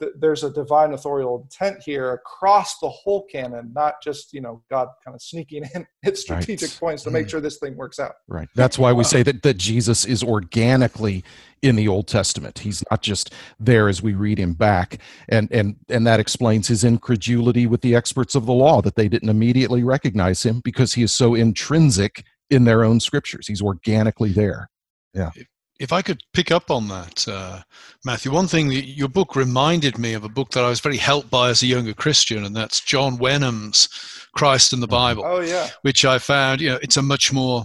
th- 0.00 0.12
there's 0.18 0.44
a 0.44 0.50
divine 0.50 0.92
authorial 0.92 1.42
intent 1.42 1.82
here 1.82 2.12
across 2.12 2.78
the 2.78 2.88
whole 2.88 3.24
canon, 3.26 3.72
not 3.74 3.94
just 4.02 4.32
you 4.32 4.40
know 4.40 4.62
God 4.70 4.88
kind 5.04 5.14
of 5.14 5.22
sneaking 5.22 5.64
in 5.74 5.86
its 6.02 6.20
strategic 6.22 6.70
right. 6.70 6.80
points 6.80 7.02
to 7.04 7.10
make 7.10 7.28
sure 7.28 7.40
this 7.40 7.58
thing 7.58 7.76
works 7.76 7.98
out. 7.98 8.14
Right. 8.26 8.48
That's 8.54 8.78
why 8.78 8.92
we 8.92 9.04
say 9.04 9.22
that 9.22 9.42
that 9.42 9.56
Jesus 9.56 10.04
is 10.04 10.22
organically 10.22 11.24
in 11.62 11.76
the 11.76 11.88
Old 11.88 12.06
Testament. 12.06 12.60
He's 12.60 12.84
not 12.90 13.02
just 13.02 13.32
there 13.58 13.88
as 13.88 14.02
we 14.02 14.14
read 14.14 14.38
him 14.38 14.54
back, 14.54 14.98
and 15.28 15.50
and 15.52 15.76
and 15.88 16.06
that 16.06 16.20
explains 16.20 16.68
his 16.68 16.84
incredulity 16.84 17.66
with 17.66 17.80
the 17.80 17.94
experts 17.94 18.34
of 18.34 18.46
the 18.46 18.52
law 18.52 18.80
that 18.82 18.96
they 18.96 19.08
didn't 19.08 19.28
immediately 19.28 19.82
recognize 19.82 20.44
him 20.44 20.60
because 20.60 20.94
he 20.94 21.02
is 21.02 21.12
so 21.12 21.34
intrinsic 21.34 22.24
in 22.50 22.64
their 22.64 22.84
own 22.84 23.00
scriptures. 23.00 23.46
He's 23.46 23.62
organically 23.62 24.32
there. 24.32 24.70
Yeah 25.14 25.30
if 25.78 25.92
I 25.92 26.02
could 26.02 26.22
pick 26.32 26.50
up 26.50 26.70
on 26.70 26.88
that, 26.88 27.26
uh, 27.28 27.60
Matthew, 28.04 28.32
one 28.32 28.48
thing 28.48 28.68
that 28.68 28.86
your 28.86 29.08
book 29.08 29.36
reminded 29.36 29.96
me 29.98 30.14
of 30.14 30.24
a 30.24 30.28
book 30.28 30.50
that 30.50 30.64
I 30.64 30.68
was 30.68 30.80
very 30.80 30.96
helped 30.96 31.30
by 31.30 31.50
as 31.50 31.62
a 31.62 31.66
younger 31.66 31.94
Christian, 31.94 32.44
and 32.44 32.54
that's 32.54 32.80
John 32.80 33.16
Wenham's 33.18 33.88
Christ 34.34 34.72
and 34.72 34.82
the 34.82 34.88
Bible. 34.88 35.22
Oh 35.24 35.40
yeah, 35.40 35.68
which 35.82 36.04
I 36.04 36.18
found, 36.18 36.60
you 36.60 36.70
know, 36.70 36.78
it's 36.82 36.96
a 36.96 37.02
much 37.02 37.32
more, 37.32 37.64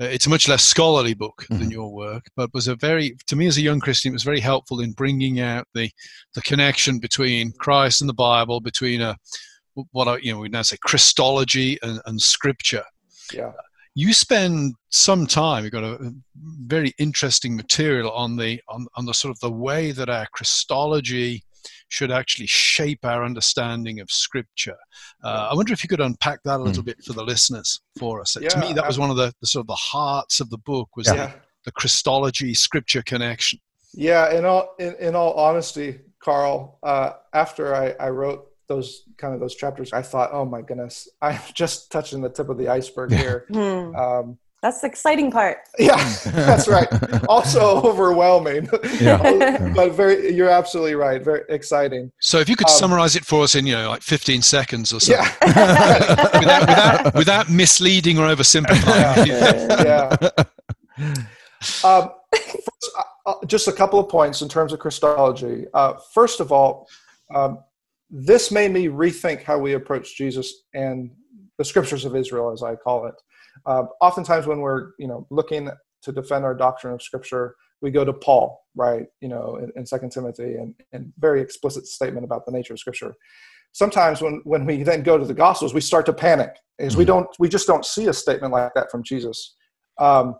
uh, 0.00 0.04
it's 0.04 0.26
a 0.26 0.30
much 0.30 0.48
less 0.48 0.64
scholarly 0.64 1.12
book 1.12 1.44
mm-hmm. 1.44 1.60
than 1.60 1.70
your 1.70 1.92
work, 1.92 2.24
but 2.34 2.52
was 2.54 2.66
a 2.66 2.76
very, 2.76 3.16
to 3.26 3.36
me 3.36 3.46
as 3.46 3.58
a 3.58 3.62
young 3.62 3.80
Christian, 3.80 4.12
it 4.12 4.14
was 4.14 4.22
very 4.22 4.40
helpful 4.40 4.80
in 4.80 4.92
bringing 4.92 5.40
out 5.40 5.66
the 5.74 5.90
the 6.34 6.42
connection 6.42 6.98
between 6.98 7.52
Christ 7.52 8.00
and 8.00 8.08
the 8.08 8.14
Bible, 8.14 8.60
between 8.60 9.02
a 9.02 9.16
what 9.92 10.08
I, 10.08 10.16
you 10.16 10.32
know 10.32 10.40
we 10.40 10.48
now 10.48 10.62
say 10.62 10.78
Christology 10.82 11.78
and, 11.82 12.00
and 12.06 12.20
Scripture. 12.20 12.84
Yeah 13.34 13.52
you 14.00 14.14
spend 14.14 14.74
some 14.88 15.26
time 15.26 15.62
you've 15.62 15.72
got 15.72 15.84
a 15.84 16.12
very 16.64 16.94
interesting 16.98 17.54
material 17.54 18.10
on 18.12 18.36
the 18.36 18.60
on, 18.68 18.86
on 18.96 19.04
the 19.04 19.12
sort 19.12 19.30
of 19.30 19.38
the 19.40 19.50
way 19.50 19.92
that 19.92 20.08
our 20.08 20.26
christology 20.32 21.42
should 21.88 22.10
actually 22.10 22.46
shape 22.46 23.04
our 23.04 23.24
understanding 23.24 24.00
of 24.00 24.10
scripture 24.10 24.76
uh, 25.22 25.48
i 25.50 25.54
wonder 25.54 25.72
if 25.72 25.82
you 25.84 25.88
could 25.88 26.00
unpack 26.00 26.40
that 26.44 26.60
a 26.60 26.62
little 26.62 26.82
mm. 26.82 26.86
bit 26.86 27.04
for 27.04 27.12
the 27.12 27.22
listeners 27.22 27.80
for 27.98 28.20
us 28.20 28.36
yeah, 28.40 28.48
to 28.48 28.58
me 28.58 28.72
that 28.72 28.86
was 28.86 28.98
one 28.98 29.10
of 29.10 29.16
the, 29.16 29.32
the, 29.40 29.46
sort 29.46 29.62
of 29.62 29.66
the 29.66 29.74
hearts 29.74 30.40
of 30.40 30.48
the 30.48 30.58
book 30.58 30.88
was 30.96 31.06
yeah. 31.06 31.26
the, 31.26 31.32
the 31.66 31.72
christology 31.72 32.54
scripture 32.54 33.02
connection 33.02 33.58
yeah 33.92 34.32
in 34.32 34.46
all 34.46 34.74
in, 34.78 34.94
in 34.98 35.14
all 35.14 35.34
honesty 35.34 36.00
carl 36.22 36.78
uh, 36.82 37.12
after 37.34 37.74
I, 37.74 37.94
I 37.98 38.08
wrote 38.10 38.49
those 38.70 39.02
kind 39.18 39.34
of 39.34 39.40
those 39.40 39.56
chapters, 39.56 39.92
I 39.92 40.00
thought, 40.00 40.30
oh 40.32 40.46
my 40.46 40.62
goodness, 40.62 41.08
I'm 41.22 41.40
just 41.52 41.92
touching 41.92 42.22
the 42.22 42.30
tip 42.30 42.48
of 42.48 42.56
the 42.56 42.68
iceberg 42.68 43.12
here. 43.12 43.46
Hmm. 43.60 43.94
Um, 43.96 44.38
that's 44.62 44.82
the 44.82 44.86
exciting 44.86 45.30
part. 45.30 45.56
Yeah, 45.78 45.96
that's 46.26 46.68
right. 46.68 46.86
also 47.28 47.80
overwhelming. 47.82 48.68
Yeah. 49.00 49.72
but 49.74 49.92
very, 49.92 50.34
you're 50.34 50.50
absolutely 50.50 50.94
right. 50.94 51.22
Very 51.22 51.42
exciting. 51.48 52.12
So 52.20 52.38
if 52.38 52.48
you 52.48 52.56
could 52.56 52.68
um, 52.68 52.74
summarize 52.74 53.16
it 53.16 53.24
for 53.24 53.42
us 53.42 53.54
in, 53.54 53.66
you 53.66 53.74
know, 53.74 53.88
like 53.88 54.02
15 54.02 54.42
seconds 54.42 54.92
or 54.92 55.00
so. 55.00 55.14
Yeah. 55.14 55.34
without, 55.46 56.40
without, 56.40 57.14
without, 57.14 57.50
misleading 57.50 58.18
or 58.18 58.26
oversimplifying. 58.26 59.26
Yeah. 59.26 60.16
yeah. 60.98 61.24
Um, 61.82 62.10
first, 62.32 62.90
uh, 62.98 63.02
uh, 63.26 63.34
just 63.46 63.68
a 63.68 63.72
couple 63.72 63.98
of 63.98 64.08
points 64.08 64.42
in 64.42 64.48
terms 64.48 64.72
of 64.72 64.78
Christology. 64.78 65.66
Uh, 65.72 65.94
first 66.12 66.40
of 66.40 66.52
all, 66.52 66.88
um, 67.34 67.58
this 68.10 68.50
made 68.50 68.72
me 68.72 68.86
rethink 68.86 69.42
how 69.42 69.58
we 69.58 69.74
approach 69.74 70.16
Jesus 70.16 70.64
and 70.74 71.10
the 71.58 71.64
scriptures 71.64 72.04
of 72.04 72.16
Israel, 72.16 72.52
as 72.52 72.62
I 72.62 72.74
call 72.74 73.06
it. 73.06 73.14
Uh, 73.66 73.84
oftentimes, 74.00 74.46
when 74.46 74.60
we're 74.60 74.92
you 74.98 75.06
know 75.06 75.26
looking 75.30 75.70
to 76.02 76.12
defend 76.12 76.44
our 76.44 76.54
doctrine 76.54 76.94
of 76.94 77.02
Scripture, 77.02 77.54
we 77.82 77.90
go 77.90 78.04
to 78.04 78.12
Paul, 78.12 78.60
right? 78.74 79.06
You 79.20 79.28
know, 79.28 79.56
in, 79.56 79.70
in 79.76 79.86
Second 79.86 80.10
Timothy, 80.10 80.54
and, 80.54 80.74
and 80.92 81.12
very 81.18 81.40
explicit 81.40 81.86
statement 81.86 82.24
about 82.24 82.46
the 82.46 82.52
nature 82.52 82.72
of 82.72 82.78
Scripture. 82.78 83.14
Sometimes, 83.72 84.20
when 84.20 84.40
when 84.44 84.64
we 84.64 84.82
then 84.82 85.02
go 85.02 85.18
to 85.18 85.24
the 85.24 85.34
Gospels, 85.34 85.74
we 85.74 85.80
start 85.80 86.06
to 86.06 86.12
panic, 86.12 86.56
is 86.78 86.96
we 86.96 87.04
mm-hmm. 87.04 87.08
don't 87.08 87.28
we 87.38 87.48
just 87.48 87.66
don't 87.66 87.84
see 87.84 88.06
a 88.06 88.12
statement 88.12 88.52
like 88.52 88.74
that 88.74 88.90
from 88.90 89.02
Jesus. 89.02 89.56
Um, 89.98 90.34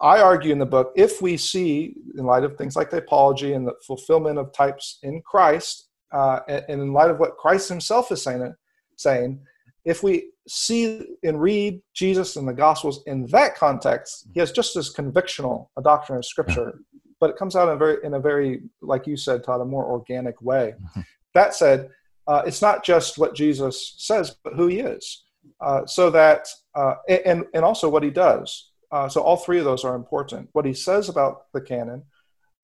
I 0.00 0.20
argue 0.20 0.50
in 0.50 0.58
the 0.58 0.66
book, 0.66 0.92
if 0.96 1.22
we 1.22 1.36
see, 1.36 1.94
in 2.18 2.24
light 2.24 2.42
of 2.42 2.56
things 2.56 2.74
like 2.74 2.90
typology 2.90 3.54
and 3.54 3.66
the 3.66 3.74
fulfillment 3.86 4.38
of 4.38 4.52
types 4.52 4.98
in 5.02 5.22
Christ, 5.24 5.88
uh, 6.14 6.40
and, 6.48 6.64
in 6.68 6.92
light 6.92 7.10
of 7.10 7.18
what 7.18 7.36
Christ 7.36 7.68
Himself 7.68 8.12
is 8.12 8.22
saying, 8.22 8.54
saying, 8.96 9.40
if 9.84 10.02
we 10.02 10.30
see 10.46 11.04
and 11.24 11.40
read 11.40 11.82
Jesus 11.92 12.36
and 12.36 12.46
the 12.46 12.52
Gospels 12.52 13.02
in 13.06 13.26
that 13.26 13.56
context, 13.56 14.28
He 14.32 14.40
has 14.40 14.52
just 14.52 14.76
as 14.76 14.94
convictional 14.94 15.68
a 15.76 15.82
doctrine 15.82 16.18
of 16.18 16.24
Scripture, 16.24 16.78
but 17.20 17.30
it 17.30 17.36
comes 17.36 17.56
out 17.56 17.68
in 17.68 17.74
a 17.74 17.76
very, 17.76 17.96
in 18.04 18.14
a 18.14 18.20
very, 18.20 18.62
like 18.80 19.06
you 19.06 19.16
said, 19.16 19.42
Todd, 19.42 19.60
a 19.60 19.64
more 19.64 19.84
organic 19.84 20.40
way. 20.40 20.74
That 21.34 21.52
said, 21.52 21.90
uh, 22.28 22.42
it's 22.46 22.62
not 22.62 22.84
just 22.84 23.18
what 23.18 23.34
Jesus 23.34 23.96
says, 23.98 24.36
but 24.44 24.52
who 24.52 24.68
He 24.68 24.78
is. 24.78 25.24
Uh, 25.60 25.84
so 25.84 26.08
that, 26.10 26.46
uh, 26.76 26.94
and 27.08 27.44
and 27.52 27.64
also 27.64 27.88
what 27.88 28.04
He 28.04 28.10
does. 28.10 28.70
Uh, 28.92 29.08
so 29.08 29.20
all 29.20 29.36
three 29.36 29.58
of 29.58 29.64
those 29.64 29.84
are 29.84 29.96
important. 29.96 30.48
What 30.52 30.64
He 30.64 30.74
says 30.74 31.08
about 31.08 31.52
the 31.52 31.60
canon, 31.60 32.04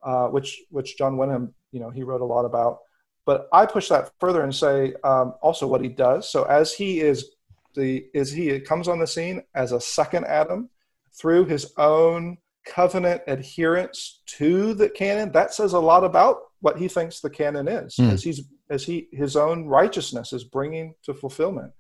uh, 0.05 0.29
which 0.29 0.63
which 0.71 0.97
John 0.97 1.17
Wenham, 1.17 1.53
you 1.73 1.81
know, 1.81 1.91
he 1.91 2.05
wrote 2.05 2.21
a 2.21 2.25
lot 2.25 2.45
about 2.45 2.79
but 3.27 3.49
I 3.53 3.67
push 3.67 3.89
that 3.89 4.11
further 4.19 4.43
and 4.43 4.55
say 4.55 4.95
um, 5.05 5.35
also 5.43 5.67
what 5.67 5.83
he 5.83 5.89
does. 5.89 6.31
So 6.31 6.45
as 6.45 6.73
he 6.73 7.01
is 7.01 7.31
the 7.75 8.07
is 8.15 8.33
he 8.33 8.59
comes 8.61 8.89
on 8.89 8.99
the 8.99 9.07
scene 9.07 9.43
as 9.55 9.73
a 9.73 9.81
second 9.81 10.27
Adam 10.27 10.69
through 11.13 11.45
his 11.45 11.73
own 11.77 12.39
covenant 12.65 13.23
adherence 13.27 14.21
to 14.27 14.75
the 14.75 14.89
canon. 14.89 15.33
That 15.33 15.55
says 15.55 15.73
a 15.73 15.79
lot 15.79 16.05
about 16.05 16.39
what 16.61 16.79
he 16.79 16.89
thinks 16.89 17.21
the 17.21 17.31
canon 17.31 17.69
is, 17.69 17.97
mm. 17.97 18.11
as 18.11 18.23
he's 18.23 18.43
as 18.71 18.85
he 18.85 19.09
his 19.13 19.37
own 19.37 19.67
righteousness 19.67 20.33
is 20.33 20.45
bringing 20.45 20.95
to 21.05 21.15
fulfillment, 21.15 21.73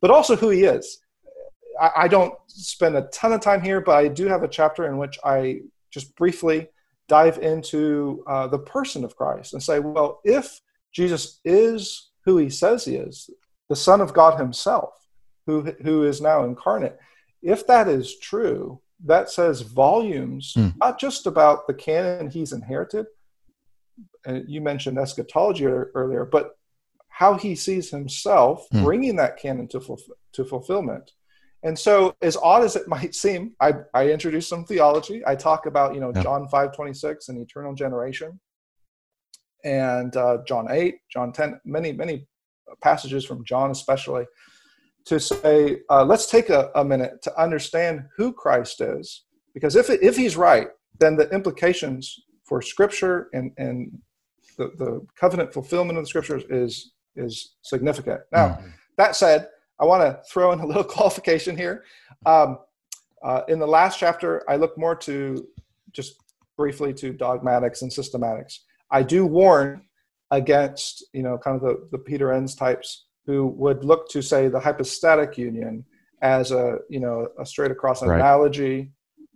but 0.00 0.10
also 0.10 0.36
who 0.36 0.50
he 0.50 0.64
is. 0.64 0.98
I, 1.80 1.90
I 1.96 2.08
don't 2.08 2.34
spend 2.46 2.96
a 2.96 3.02
ton 3.12 3.32
of 3.32 3.40
time 3.40 3.62
here, 3.62 3.80
but 3.80 3.96
I 3.96 4.08
do 4.08 4.26
have 4.26 4.42
a 4.42 4.48
chapter 4.48 4.86
in 4.86 4.98
which 4.98 5.18
I 5.24 5.60
just 5.90 6.14
briefly 6.16 6.68
dive 7.08 7.38
into 7.38 8.24
uh, 8.26 8.46
the 8.46 8.58
person 8.58 9.04
of 9.04 9.16
Christ 9.16 9.52
and 9.52 9.62
say, 9.62 9.80
well, 9.80 10.20
if 10.24 10.60
Jesus 10.92 11.40
is 11.44 12.10
who 12.24 12.38
he 12.38 12.50
says 12.50 12.84
he 12.84 12.96
is, 12.96 13.30
the 13.68 13.76
Son 13.76 14.00
of 14.00 14.12
God 14.12 14.38
himself, 14.38 14.90
who, 15.46 15.62
who 15.82 16.04
is 16.04 16.20
now 16.20 16.44
incarnate. 16.44 16.98
If 17.42 17.66
that 17.66 17.88
is 17.88 18.18
true, 18.18 18.80
that 19.04 19.30
says 19.30 19.62
volumes, 19.62 20.54
mm. 20.56 20.74
not 20.78 21.00
just 21.00 21.26
about 21.26 21.66
the 21.66 21.74
canon 21.74 22.30
he's 22.30 22.52
inherited. 22.52 23.06
And 24.24 24.48
you 24.48 24.60
mentioned 24.60 24.98
eschatology 24.98 25.66
earlier, 25.66 26.24
but 26.24 26.56
how 27.08 27.34
he 27.34 27.54
sees 27.54 27.90
himself 27.90 28.66
mm. 28.72 28.84
bringing 28.84 29.16
that 29.16 29.38
canon 29.38 29.68
to, 29.68 29.80
fulf- 29.80 30.10
to 30.34 30.44
fulfillment. 30.44 31.12
And 31.64 31.78
so, 31.78 32.16
as 32.22 32.36
odd 32.36 32.64
as 32.64 32.76
it 32.76 32.88
might 32.94 33.14
seem, 33.14 33.54
I, 33.60 33.74
I 33.94 34.10
introduce 34.10 34.48
some 34.48 34.64
theology. 34.64 35.22
I 35.26 35.34
talk 35.34 35.66
about, 35.66 35.94
you 35.94 36.00
know, 36.00 36.12
yeah. 36.14 36.22
John 36.22 36.48
5 36.48 36.74
26 36.74 37.28
and 37.28 37.40
eternal 37.40 37.74
generation 37.74 38.38
and 39.64 40.16
uh, 40.16 40.38
John 40.46 40.66
8, 40.70 40.96
John 41.10 41.32
10, 41.32 41.60
many, 41.64 41.92
many 41.92 42.26
passages 42.82 43.24
from 43.24 43.44
John, 43.44 43.70
especially, 43.70 44.24
to 45.06 45.18
say, 45.18 45.80
uh, 45.90 46.04
let's 46.04 46.26
take 46.26 46.48
a, 46.48 46.70
a, 46.74 46.84
minute 46.84 47.22
to 47.22 47.40
understand 47.40 48.04
who 48.16 48.32
Christ 48.32 48.80
is. 48.80 49.24
Because 49.54 49.76
if, 49.76 49.90
if 49.90 50.16
he's 50.16 50.36
right, 50.36 50.68
then 51.00 51.16
the 51.16 51.28
implications 51.30 52.22
for 52.44 52.62
Scripture 52.62 53.28
and, 53.32 53.52
and 53.58 53.98
the, 54.58 54.70
the 54.78 55.04
covenant 55.16 55.52
fulfillment 55.52 55.98
of 55.98 56.04
the 56.04 56.08
Scriptures 56.08 56.44
is, 56.50 56.92
is 57.16 57.54
significant. 57.62 58.20
Now, 58.30 58.48
mm-hmm. 58.48 58.68
that 58.96 59.16
said, 59.16 59.48
I 59.80 59.84
want 59.84 60.02
to 60.02 60.20
throw 60.30 60.52
in 60.52 60.60
a 60.60 60.66
little 60.66 60.84
qualification 60.98 61.56
here. 61.56 61.84
Um, 62.26 62.58
uh, 63.24 63.42
in 63.48 63.58
the 63.58 63.66
last 63.66 63.98
chapter, 63.98 64.48
I 64.48 64.56
look 64.56 64.76
more 64.78 64.94
to 64.96 65.46
just 65.92 66.16
briefly 66.56 66.92
to 66.94 67.12
dogmatics 67.12 67.82
and 67.82 67.90
systematics. 67.90 68.58
I 68.92 69.02
do 69.02 69.26
warn 69.26 69.82
against, 70.30 71.04
you 71.12 71.22
know, 71.22 71.38
kind 71.38 71.56
of 71.56 71.62
the, 71.62 71.88
the 71.90 71.98
Peter 71.98 72.32
Enns 72.32 72.54
types 72.54 73.06
who 73.26 73.46
would 73.46 73.84
look 73.84 74.08
to 74.10 74.22
say 74.22 74.48
the 74.48 74.60
hypostatic 74.60 75.36
union 75.38 75.84
as 76.20 76.52
a, 76.52 76.78
you 76.88 77.00
know, 77.00 77.28
a 77.40 77.46
straight 77.46 77.70
across 77.70 78.02
right. 78.02 78.16
analogy 78.16 78.92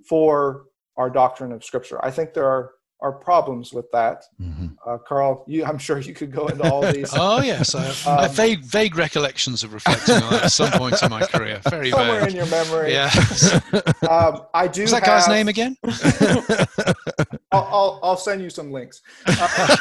for 0.09 0.67
our 0.97 1.11
doctrine 1.11 1.53
of 1.53 1.65
Scripture. 1.65 2.03
I 2.05 2.11
think 2.11 2.33
there 2.33 2.49
are 2.49 2.73
are 3.01 3.13
problems 3.13 3.73
with 3.73 3.91
that. 3.93 4.25
Mm-hmm. 4.41 4.69
Uh, 4.87 4.99
Carl, 4.99 5.45
you, 5.47 5.65
I'm 5.65 5.79
sure 5.79 5.99
you 5.99 6.15
could 6.15 6.33
go 6.33 6.47
into 6.47 6.71
all 6.71 6.81
these. 6.93 7.13
oh 7.15 7.41
yes, 7.43 7.75
I 7.75 7.85
have, 7.85 8.07
um, 8.07 8.19
I 8.19 8.23
have, 8.23 8.33
vague, 8.33 8.65
vague 8.65 8.97
recollections 8.97 9.63
of 9.63 9.75
reflecting 9.75 10.17
on 10.17 10.31
that 10.31 10.45
at 10.45 10.53
some 10.53 10.71
point 10.73 11.03
in 11.03 11.11
my 11.11 11.27
career. 11.27 11.61
Very 11.69 11.91
somewhere 11.91 12.21
vague. 12.21 12.31
in 12.31 12.37
your 12.37 12.47
memory. 12.47 12.93
Yeah. 12.93 13.11
um, 14.09 14.47
I 14.55 14.67
do. 14.69 14.83
What's 14.83 14.93
that 14.93 15.05
have, 15.05 15.21
guy's 15.21 15.29
name 15.29 15.49
again? 15.49 15.77
I'll, 17.53 17.65
I'll, 17.65 18.01
I'll, 18.03 18.17
send 18.17 18.43
you 18.43 18.51
some 18.51 18.73
links. 18.73 19.03
Uh, 19.27 19.77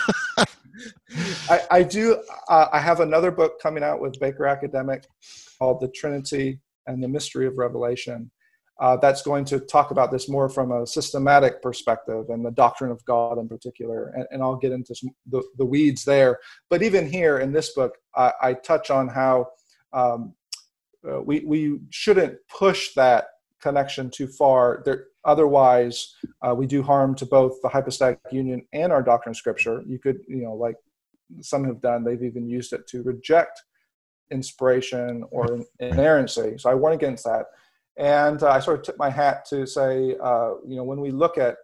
I, 1.49 1.61
I, 1.71 1.83
do. 1.83 2.21
Uh, 2.49 2.67
I 2.71 2.79
have 2.79 2.99
another 2.99 3.31
book 3.31 3.61
coming 3.61 3.83
out 3.83 4.01
with 4.01 4.19
Baker 4.19 4.45
Academic 4.45 5.05
called 5.57 5.81
"The 5.81 5.87
Trinity 5.89 6.59
and 6.87 7.01
the 7.01 7.07
Mystery 7.07 7.47
of 7.47 7.57
Revelation." 7.57 8.29
Uh, 8.79 8.97
that's 8.97 9.21
going 9.21 9.45
to 9.45 9.59
talk 9.59 9.91
about 9.91 10.11
this 10.11 10.27
more 10.27 10.49
from 10.49 10.71
a 10.71 10.85
systematic 10.85 11.61
perspective 11.61 12.25
and 12.29 12.45
the 12.45 12.51
doctrine 12.51 12.91
of 12.91 13.03
God 13.05 13.37
in 13.37 13.47
particular. 13.47 14.11
And, 14.15 14.25
and 14.31 14.43
I'll 14.43 14.57
get 14.57 14.71
into 14.71 14.93
some, 14.93 15.11
the, 15.27 15.41
the 15.57 15.65
weeds 15.65 16.03
there. 16.03 16.39
But 16.69 16.83
even 16.83 17.09
here 17.09 17.39
in 17.39 17.53
this 17.53 17.73
book, 17.73 17.97
I, 18.15 18.33
I 18.41 18.53
touch 18.53 18.89
on 18.89 19.07
how 19.07 19.47
um, 19.93 20.33
uh, 21.09 21.21
we, 21.21 21.39
we 21.45 21.79
shouldn't 21.89 22.37
push 22.49 22.93
that 22.95 23.25
connection 23.61 24.09
too 24.09 24.27
far. 24.27 24.81
There, 24.85 25.05
otherwise, 25.23 26.13
uh, 26.41 26.53
we 26.53 26.67
do 26.67 26.83
harm 26.83 27.15
to 27.15 27.25
both 27.25 27.61
the 27.61 27.69
hypostatic 27.69 28.19
union 28.31 28.65
and 28.73 28.91
our 28.91 29.01
doctrine 29.01 29.31
of 29.31 29.37
Scripture. 29.37 29.83
You 29.87 29.99
could, 29.99 30.19
you 30.27 30.43
know, 30.43 30.53
like 30.53 30.75
some 31.41 31.63
have 31.63 31.81
done, 31.81 32.03
they've 32.03 32.21
even 32.23 32.47
used 32.47 32.73
it 32.73 32.87
to 32.87 33.03
reject 33.03 33.63
inspiration 34.31 35.23
or 35.31 35.61
inerrancy. 35.79 36.57
So 36.57 36.69
I 36.69 36.75
warn 36.75 36.93
against 36.93 37.23
that. 37.23 37.45
And 37.97 38.43
uh, 38.43 38.49
I 38.49 38.59
sort 38.59 38.79
of 38.79 38.85
tip 38.85 38.97
my 38.97 39.09
hat 39.09 39.45
to 39.49 39.65
say, 39.65 40.15
uh, 40.21 40.55
you 40.67 40.75
know, 40.75 40.83
when 40.83 40.99
we 40.99 41.11
look 41.11 41.37
at 41.37 41.57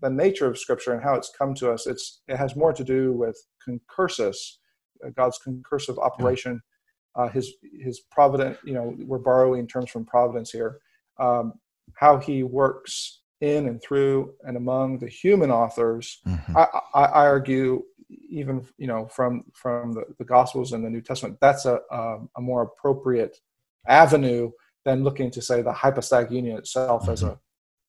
the 0.00 0.10
nature 0.10 0.46
of 0.46 0.58
Scripture 0.58 0.92
and 0.92 1.02
how 1.02 1.14
it's 1.14 1.32
come 1.36 1.54
to 1.54 1.70
us, 1.72 1.86
it's 1.86 2.20
it 2.28 2.36
has 2.36 2.54
more 2.54 2.72
to 2.72 2.84
do 2.84 3.12
with 3.12 3.42
concursus, 3.66 4.36
uh, 5.04 5.10
God's 5.16 5.38
concursive 5.38 5.98
operation, 5.98 6.60
uh, 7.16 7.28
His 7.28 7.54
His 7.80 8.00
provident. 8.10 8.58
You 8.62 8.74
know, 8.74 8.94
we're 9.00 9.18
borrowing 9.18 9.66
terms 9.66 9.90
from 9.90 10.04
providence 10.04 10.50
here. 10.50 10.78
Um, 11.18 11.54
how 11.94 12.18
He 12.18 12.42
works 12.42 13.22
in 13.40 13.66
and 13.66 13.82
through 13.82 14.34
and 14.42 14.56
among 14.56 14.98
the 14.98 15.08
human 15.08 15.50
authors. 15.50 16.20
Mm-hmm. 16.26 16.56
I, 16.58 16.66
I, 16.94 17.04
I, 17.04 17.26
argue, 17.26 17.82
even 18.28 18.66
you 18.76 18.86
know, 18.86 19.06
from 19.06 19.44
from 19.54 19.92
the, 19.92 20.04
the 20.18 20.24
Gospels 20.24 20.72
and 20.72 20.84
the 20.84 20.90
New 20.90 21.00
Testament, 21.00 21.38
that's 21.40 21.64
a 21.64 21.80
um, 21.90 22.28
a 22.36 22.40
more 22.40 22.62
appropriate 22.62 23.38
avenue 23.86 24.50
than 24.84 25.04
looking 25.04 25.30
to 25.30 25.42
say 25.42 25.62
the 25.62 25.72
hypostatic 25.72 26.30
union 26.30 26.56
itself 26.56 27.02
mm-hmm. 27.02 27.12
as 27.12 27.22
a 27.22 27.38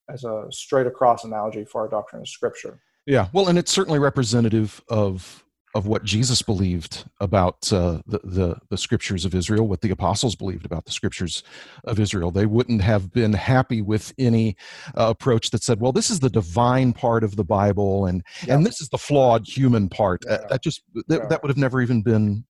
as 0.09 0.23
a 0.23 0.45
straight 0.49 0.87
across 0.87 1.23
analogy 1.23 1.63
for 1.63 1.81
our 1.81 1.87
doctrine 1.87 2.21
of 2.21 2.27
scripture 2.27 2.81
yeah 3.05 3.27
well 3.33 3.47
and 3.47 3.57
it's 3.57 3.71
certainly 3.71 3.99
representative 3.99 4.81
of 4.89 5.43
of 5.73 5.87
what 5.87 6.03
jesus 6.03 6.41
believed 6.41 7.05
about 7.21 7.71
uh, 7.71 8.01
the, 8.05 8.19
the, 8.23 8.55
the 8.69 8.77
scriptures 8.77 9.23
of 9.23 9.33
israel 9.33 9.67
what 9.67 9.79
the 9.81 9.91
apostles 9.91 10.35
believed 10.35 10.65
about 10.65 10.83
the 10.85 10.91
scriptures 10.91 11.43
of 11.85 11.99
israel 11.99 12.29
they 12.29 12.45
wouldn't 12.45 12.81
have 12.81 13.11
been 13.11 13.31
happy 13.31 13.81
with 13.81 14.13
any 14.17 14.55
uh, 14.97 15.07
approach 15.07 15.49
that 15.51 15.63
said 15.63 15.79
well 15.79 15.93
this 15.93 16.09
is 16.09 16.19
the 16.19 16.29
divine 16.29 16.91
part 16.91 17.23
of 17.23 17.37
the 17.37 17.43
bible 17.43 18.05
and 18.05 18.23
yeah. 18.45 18.55
and 18.55 18.65
this 18.65 18.81
is 18.81 18.89
the 18.89 18.97
flawed 18.97 19.47
human 19.47 19.87
part 19.87 20.23
uh, 20.29 20.39
yeah. 20.41 20.47
that 20.49 20.61
just 20.61 20.83
that, 21.07 21.21
yeah. 21.21 21.27
that 21.27 21.41
would 21.41 21.49
have 21.49 21.57
never 21.57 21.81
even 21.81 22.01
been 22.01 22.43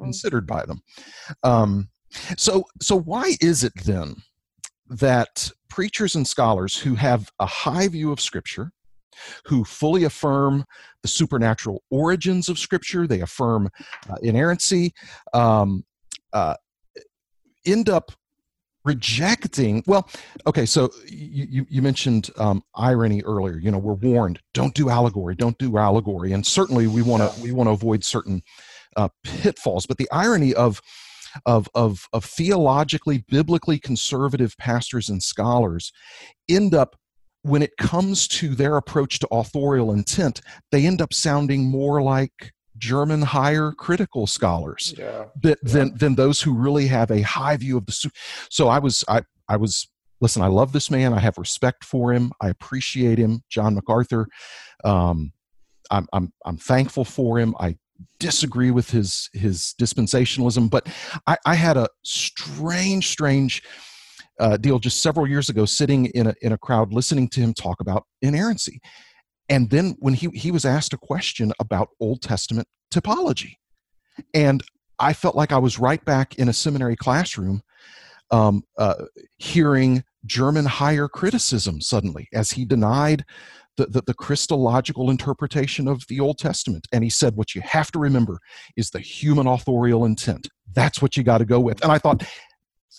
considered 0.00 0.46
by 0.46 0.64
them 0.64 0.80
um, 1.42 1.88
so, 2.36 2.64
so 2.80 2.98
why 2.98 3.36
is 3.40 3.64
it 3.64 3.72
then 3.84 4.16
that 4.88 5.50
preachers 5.68 6.14
and 6.14 6.26
scholars 6.26 6.76
who 6.76 6.94
have 6.94 7.30
a 7.38 7.46
high 7.46 7.88
view 7.88 8.10
of 8.12 8.20
Scripture, 8.20 8.72
who 9.44 9.64
fully 9.64 10.04
affirm 10.04 10.64
the 11.02 11.08
supernatural 11.08 11.82
origins 11.90 12.48
of 12.48 12.58
Scripture, 12.58 13.06
they 13.06 13.20
affirm 13.20 13.68
uh, 14.08 14.16
inerrancy, 14.22 14.92
um, 15.34 15.84
uh, 16.32 16.54
end 17.66 17.88
up 17.88 18.12
rejecting 18.84 19.82
well 19.86 20.08
okay 20.46 20.64
so 20.64 20.88
you, 21.06 21.66
you 21.68 21.82
mentioned 21.82 22.30
um, 22.38 22.62
irony 22.74 23.22
earlier 23.24 23.58
you 23.58 23.70
know 23.70 23.76
we're 23.76 23.92
warned 23.92 24.40
don't 24.54 24.72
do 24.74 24.88
allegory 24.88 25.34
don't 25.34 25.58
do 25.58 25.76
allegory 25.76 26.32
and 26.32 26.46
certainly 26.46 26.86
we 26.86 27.02
want 27.02 27.20
to 27.20 27.42
we 27.42 27.52
want 27.52 27.66
to 27.66 27.72
avoid 27.72 28.02
certain 28.02 28.40
uh, 28.96 29.08
pitfalls 29.24 29.84
but 29.84 29.98
the 29.98 30.08
irony 30.10 30.54
of 30.54 30.80
of, 31.46 31.68
of, 31.74 32.06
of 32.12 32.24
theologically, 32.24 33.24
biblically 33.28 33.78
conservative 33.78 34.56
pastors 34.58 35.08
and 35.08 35.22
scholars 35.22 35.92
end 36.48 36.74
up 36.74 36.96
when 37.42 37.62
it 37.62 37.76
comes 37.78 38.28
to 38.28 38.54
their 38.54 38.76
approach 38.76 39.18
to 39.20 39.28
authorial 39.30 39.92
intent, 39.92 40.40
they 40.70 40.86
end 40.86 41.00
up 41.00 41.12
sounding 41.12 41.64
more 41.64 42.02
like 42.02 42.52
German 42.76 43.22
higher 43.22 43.72
critical 43.72 44.26
scholars 44.26 44.94
yeah. 44.96 45.24
than, 45.40 45.56
yeah. 45.64 45.72
than 45.72 45.94
than 45.96 46.14
those 46.14 46.40
who 46.40 46.54
really 46.54 46.86
have 46.86 47.10
a 47.10 47.22
high 47.22 47.56
view 47.56 47.76
of 47.76 47.86
the. 47.86 48.10
So 48.50 48.68
I 48.68 48.78
was 48.78 49.04
I 49.08 49.22
I 49.48 49.56
was 49.56 49.88
listen. 50.20 50.42
I 50.42 50.46
love 50.46 50.72
this 50.72 50.90
man. 50.90 51.12
I 51.12 51.18
have 51.18 51.38
respect 51.38 51.84
for 51.84 52.12
him. 52.12 52.32
I 52.40 52.48
appreciate 52.48 53.18
him. 53.18 53.42
John 53.48 53.74
MacArthur. 53.74 54.28
Um, 54.84 55.32
I'm 55.90 56.06
I'm 56.12 56.32
I'm 56.44 56.56
thankful 56.56 57.04
for 57.04 57.38
him. 57.38 57.54
I 57.58 57.76
disagree 58.18 58.70
with 58.70 58.90
his 58.90 59.28
his 59.32 59.74
dispensationalism, 59.80 60.70
but 60.70 60.88
I, 61.26 61.36
I 61.46 61.54
had 61.54 61.76
a 61.76 61.88
strange, 62.04 63.08
strange 63.08 63.62
uh, 64.40 64.56
deal 64.56 64.78
just 64.78 65.02
several 65.02 65.26
years 65.26 65.48
ago, 65.48 65.64
sitting 65.64 66.06
in 66.06 66.28
a 66.28 66.34
in 66.42 66.52
a 66.52 66.58
crowd 66.58 66.92
listening 66.92 67.28
to 67.30 67.40
him 67.40 67.54
talk 67.54 67.80
about 67.80 68.04
inerrancy, 68.22 68.80
and 69.48 69.70
then 69.70 69.96
when 69.98 70.14
he 70.14 70.28
he 70.34 70.50
was 70.50 70.64
asked 70.64 70.92
a 70.92 70.98
question 70.98 71.52
about 71.60 71.88
Old 72.00 72.22
Testament 72.22 72.68
typology, 72.92 73.54
and 74.34 74.62
I 74.98 75.12
felt 75.12 75.36
like 75.36 75.52
I 75.52 75.58
was 75.58 75.78
right 75.78 76.04
back 76.04 76.36
in 76.36 76.48
a 76.48 76.52
seminary 76.52 76.96
classroom, 76.96 77.62
um, 78.30 78.62
uh, 78.76 79.04
hearing 79.38 80.02
German 80.26 80.66
higher 80.66 81.08
criticism 81.08 81.80
suddenly 81.80 82.28
as 82.32 82.50
he 82.50 82.64
denied 82.64 83.24
the, 83.78 83.86
the, 83.86 84.02
the, 84.02 84.14
Christological 84.14 85.08
interpretation 85.08 85.88
of 85.88 86.04
the 86.08 86.20
Old 86.20 86.36
Testament. 86.36 86.86
And 86.92 87.02
he 87.02 87.08
said, 87.08 87.36
What 87.36 87.54
you 87.54 87.62
have 87.62 87.90
to 87.92 87.98
remember 87.98 88.38
is 88.76 88.90
the 88.90 89.00
human 89.00 89.46
authorial 89.46 90.04
intent. 90.04 90.48
That's 90.74 91.00
what 91.00 91.16
you 91.16 91.22
got 91.22 91.38
to 91.38 91.46
go 91.46 91.60
with. 91.60 91.82
And 91.82 91.90
I 91.90 91.98
thought, 91.98 92.24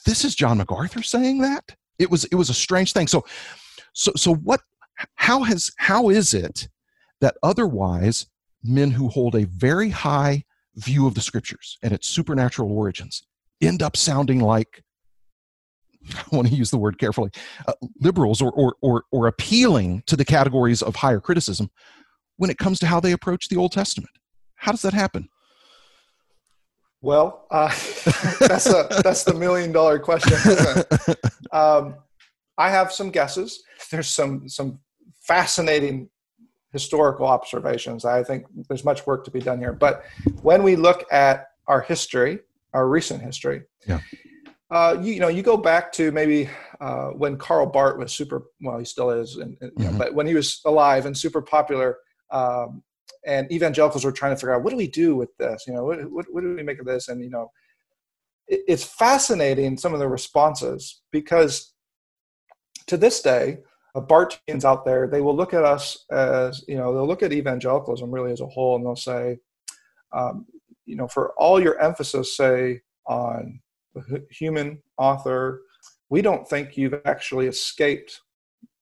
this 0.05 0.25
is 0.25 0.33
John 0.33 0.57
MacArthur 0.57 1.03
saying 1.03 1.41
that? 1.41 1.75
It 1.99 2.09
was 2.09 2.23
it 2.25 2.35
was 2.35 2.49
a 2.49 2.53
strange 2.53 2.93
thing. 2.93 3.07
So 3.07 3.25
so 3.93 4.11
so 4.15 4.33
what 4.35 4.61
how 5.15 5.43
has 5.43 5.71
how 5.77 6.09
is 6.09 6.33
it 6.33 6.69
that 7.21 7.35
otherwise 7.43 8.25
men 8.63 8.91
who 8.91 9.09
hold 9.09 9.35
a 9.35 9.45
very 9.45 9.89
high 9.89 10.43
view 10.75 11.05
of 11.05 11.13
the 11.13 11.21
scriptures 11.21 11.77
and 11.83 11.91
its 11.91 12.07
supernatural 12.07 12.71
origins 12.71 13.23
end 13.61 13.83
up 13.83 13.97
sounding 13.97 14.39
like 14.39 14.81
I 16.15 16.35
want 16.35 16.47
to 16.47 16.53
use 16.53 16.71
the 16.71 16.77
word 16.77 16.97
carefully, 16.97 17.31
uh, 17.67 17.73
liberals 17.99 18.41
or, 18.41 18.51
or, 18.51 18.75
or, 18.81 19.03
or 19.11 19.27
appealing 19.27 20.03
to 20.07 20.15
the 20.15 20.25
categories 20.25 20.81
of 20.81 20.95
higher 20.95 21.19
criticism 21.19 21.69
when 22.37 22.49
it 22.49 22.57
comes 22.57 22.79
to 22.79 22.87
how 22.87 22.99
they 22.99 23.11
approach 23.11 23.49
the 23.49 23.57
Old 23.57 23.71
Testament. 23.71 24.11
How 24.55 24.71
does 24.71 24.81
that 24.81 24.93
happen? 24.93 25.29
Well, 27.01 27.45
uh, 27.49 27.67
that's 28.39 28.67
a 28.67 28.87
that's 29.03 29.23
the 29.23 29.33
million 29.33 29.71
dollar 29.71 29.99
question. 29.99 30.37
Um, 31.51 31.95
I 32.59 32.69
have 32.69 32.91
some 32.91 33.09
guesses. 33.09 33.63
There's 33.89 34.07
some 34.07 34.47
some 34.47 34.79
fascinating 35.21 36.09
historical 36.71 37.25
observations. 37.25 38.05
I 38.05 38.23
think 38.23 38.45
there's 38.67 38.85
much 38.85 39.07
work 39.07 39.23
to 39.25 39.31
be 39.31 39.39
done 39.39 39.57
here. 39.57 39.73
But 39.73 40.03
when 40.43 40.61
we 40.61 40.75
look 40.75 41.11
at 41.11 41.47
our 41.67 41.81
history, 41.81 42.39
our 42.73 42.87
recent 42.87 43.23
history, 43.23 43.63
yeah. 43.87 44.01
Uh, 44.71 44.97
you, 45.01 45.13
you, 45.13 45.19
know, 45.19 45.29
you 45.29 45.41
go 45.41 45.57
back 45.57 45.91
to 45.91 46.11
maybe 46.11 46.47
uh, 46.79 47.07
when 47.07 47.37
Karl 47.37 47.65
Barth 47.65 47.97
was 47.97 48.13
super, 48.13 48.43
well, 48.61 48.77
he 48.77 48.85
still 48.85 49.09
is, 49.09 49.37
and, 49.37 49.57
and 49.61 49.71
mm-hmm. 49.71 49.83
know, 49.83 49.97
but 49.97 50.13
when 50.13 50.27
he 50.27 50.35
was 50.35 50.61
alive 50.65 51.07
and 51.07 51.17
super 51.17 51.41
popular, 51.41 51.97
um, 52.31 52.83
and 53.25 53.51
evangelicals 53.51 54.05
were 54.05 54.11
trying 54.11 54.31
to 54.31 54.35
figure 54.35 54.53
out 54.53 54.63
what 54.63 54.71
do 54.71 54.77
we 54.77 54.87
do 54.87 55.15
with 55.15 55.35
this? 55.37 55.65
You 55.67 55.73
know, 55.73 55.83
what, 55.83 55.99
what, 56.11 56.25
what 56.29 56.41
do 56.41 56.55
we 56.55 56.63
make 56.63 56.79
of 56.79 56.85
this? 56.85 57.07
And 57.07 57.23
you 57.23 57.29
know, 57.29 57.51
it, 58.47 58.61
it's 58.67 58.83
fascinating 58.83 59.77
some 59.77 59.93
of 59.93 59.99
the 59.99 60.07
responses 60.07 61.01
because 61.11 61.73
to 62.87 62.97
this 62.97 63.21
day, 63.21 63.59
uh, 63.95 64.01
Barthians 64.01 64.65
out 64.65 64.85
there, 64.85 65.07
they 65.07 65.21
will 65.21 65.35
look 65.35 65.53
at 65.53 65.63
us 65.65 66.05
as 66.11 66.63
you 66.67 66.77
know, 66.77 66.93
they'll 66.93 67.07
look 67.07 67.23
at 67.23 67.33
evangelicalism 67.33 68.11
really 68.11 68.31
as 68.31 68.41
a 68.41 68.47
whole, 68.47 68.75
and 68.75 68.85
they'll 68.85 68.95
say, 68.95 69.37
um, 70.13 70.45
you 70.85 70.95
know, 70.95 71.07
for 71.07 71.33
all 71.37 71.61
your 71.61 71.79
emphasis, 71.79 72.37
say 72.37 72.81
on 73.07 73.59
human 74.29 74.81
author, 74.97 75.61
we 76.09 76.21
don't 76.21 76.47
think 76.47 76.77
you've 76.77 76.99
actually 77.05 77.47
escaped 77.47 78.21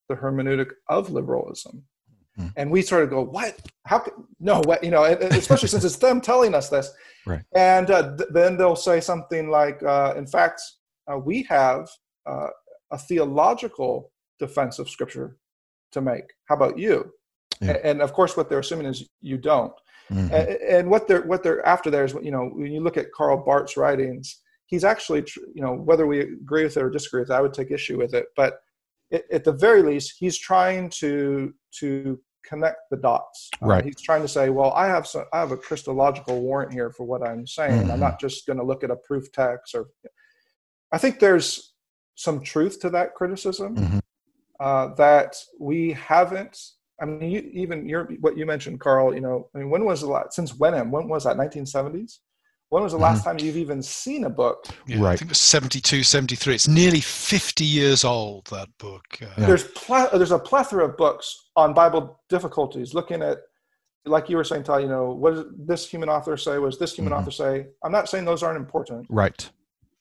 the 0.09 0.15
hermeneutic 0.15 0.71
of 0.89 1.09
liberalism. 1.09 1.83
Mm-hmm. 2.39 2.49
And 2.55 2.71
we 2.71 2.81
sort 2.81 3.03
of 3.03 3.09
go, 3.09 3.23
what? 3.23 3.59
How? 3.85 3.99
Could, 3.99 4.13
no, 4.39 4.61
what? 4.65 4.83
You 4.83 4.91
know, 4.91 5.03
especially 5.03 5.69
since 5.69 5.83
it's 5.83 5.95
them 5.97 6.21
telling 6.21 6.53
us 6.53 6.69
this. 6.69 6.91
Right. 7.25 7.41
And 7.53 7.91
uh, 7.91 8.15
th- 8.15 8.29
then 8.31 8.55
they'll 8.55 8.77
say 8.77 9.01
something 9.01 9.49
like, 9.49 9.83
uh, 9.83 10.13
in 10.15 10.25
fact, 10.25 10.61
uh, 11.11 11.17
we 11.17 11.43
have 11.49 11.89
uh, 12.25 12.47
a 12.89 12.97
theological 12.97 14.13
defense 14.39 14.79
of 14.79 14.89
Scripture 14.89 15.35
to 15.91 15.99
make. 15.99 16.23
How 16.45 16.55
about 16.55 16.79
you? 16.79 17.11
Yeah. 17.59 17.71
And, 17.71 17.77
and, 17.79 18.01
of 18.01 18.13
course, 18.13 18.37
what 18.37 18.49
they're 18.49 18.59
assuming 18.59 18.85
is 18.85 19.09
you 19.19 19.37
don't. 19.37 19.73
Mm-hmm. 20.09 20.33
And, 20.33 20.49
and, 20.49 20.89
what 20.89 21.09
they're 21.09 21.23
what 21.23 21.43
they're 21.43 21.65
after 21.65 21.91
there 21.91 22.05
is, 22.05 22.13
you 22.23 22.31
know, 22.31 22.49
when 22.53 22.71
you 22.71 22.79
look 22.79 22.95
at 22.95 23.11
Karl 23.11 23.43
Barth's 23.43 23.75
writings, 23.75 24.41
he's 24.67 24.83
actually, 24.83 25.25
you 25.53 25.61
know, 25.61 25.73
whether 25.73 26.05
we 26.05 26.19
agree 26.19 26.63
with 26.63 26.77
it 26.77 26.83
or 26.83 26.89
disagree 26.89 27.21
with 27.21 27.31
it, 27.31 27.33
I 27.33 27.41
would 27.41 27.53
take 27.53 27.71
issue 27.71 27.97
with 27.97 28.13
it. 28.13 28.27
But 28.35 28.59
it, 29.09 29.25
at 29.31 29.43
the 29.43 29.53
very 29.53 29.81
least, 29.81 30.15
he's 30.19 30.37
trying 30.37 30.89
to 30.99 31.53
to 31.79 32.19
connect 32.45 32.89
the 32.91 32.97
dots. 32.97 33.49
Uh, 33.61 33.67
right. 33.67 33.83
He's 33.83 34.01
trying 34.01 34.21
to 34.21 34.27
say, 34.27 34.49
well, 34.49 34.71
I 34.71 34.87
have 34.87 35.05
some, 35.07 35.25
I 35.33 35.39
have 35.39 35.51
a 35.51 35.57
Christological 35.57 36.41
warrant 36.41 36.71
here 36.71 36.91
for 36.91 37.05
what 37.05 37.27
I'm 37.27 37.45
saying. 37.45 37.81
Mm-hmm. 37.81 37.91
I'm 37.91 37.99
not 37.99 38.19
just 38.19 38.45
going 38.45 38.57
to 38.57 38.63
look 38.63 38.83
at 38.83 38.91
a 38.91 38.95
proof 38.95 39.31
text 39.31 39.73
or. 39.75 39.87
I 40.89 40.97
think 40.97 41.19
there's 41.19 41.73
some 42.15 42.41
truth 42.41 42.79
to 42.79 42.89
that 42.91 43.13
criticism 43.13 43.75
mm-hmm. 43.75 43.99
uh, 44.59 44.95
that 44.95 45.35
we 45.59 45.91
haven't. 45.91 46.57
I 47.01 47.05
mean, 47.05 47.29
you, 47.29 47.49
even 47.53 47.87
your 47.87 48.05
what 48.21 48.37
you 48.37 48.45
mentioned, 48.45 48.79
Carl. 48.79 49.13
You 49.13 49.21
know, 49.21 49.49
I 49.53 49.59
mean, 49.59 49.69
when 49.69 49.83
was 49.83 50.01
the 50.01 50.07
last 50.07 50.33
since 50.33 50.55
Wenham? 50.55 50.89
When 50.91 51.09
was 51.09 51.25
that? 51.25 51.37
1970s. 51.37 52.19
When 52.69 52.83
was 52.83 52.91
the 52.91 52.97
last 52.97 53.19
mm-hmm. 53.19 53.37
time 53.37 53.45
you've 53.45 53.57
even 53.57 53.81
seen 53.81 54.25
a 54.25 54.29
book? 54.29 54.65
Yeah, 54.85 55.01
right. 55.01 55.13
I 55.13 55.15
think 55.15 55.29
it 55.29 55.31
was 55.31 55.39
72, 55.39 56.03
73. 56.03 56.55
It's 56.55 56.67
nearly 56.67 56.99
50 56.99 57.63
years 57.63 58.03
old, 58.03 58.45
that 58.47 58.67
book. 58.77 59.05
Uh, 59.21 59.27
yeah. 59.37 59.47
There's, 59.47 59.63
pl- 59.69 60.09
there's 60.13 60.31
a 60.31 60.39
plethora 60.39 60.85
of 60.85 60.97
books 60.97 61.49
on 61.55 61.73
Bible 61.73 62.19
difficulties 62.27 62.93
looking 62.93 63.21
at, 63.21 63.37
like 64.05 64.29
you 64.29 64.35
were 64.35 64.43
saying, 64.43 64.63
Ty, 64.63 64.79
you 64.79 64.89
know, 64.89 65.11
what 65.11 65.35
does 65.35 65.45
this 65.57 65.89
human 65.89 66.09
author 66.09 66.35
say? 66.35 66.53
What 66.53 66.63
Was 66.63 66.79
this 66.79 66.93
human 66.93 67.13
mm-hmm. 67.13 67.21
author 67.21 67.31
say? 67.31 67.67
I'm 67.83 67.91
not 67.91 68.09
saying 68.09 68.25
those 68.25 68.43
aren't 68.43 68.57
important. 68.57 69.07
Right. 69.09 69.49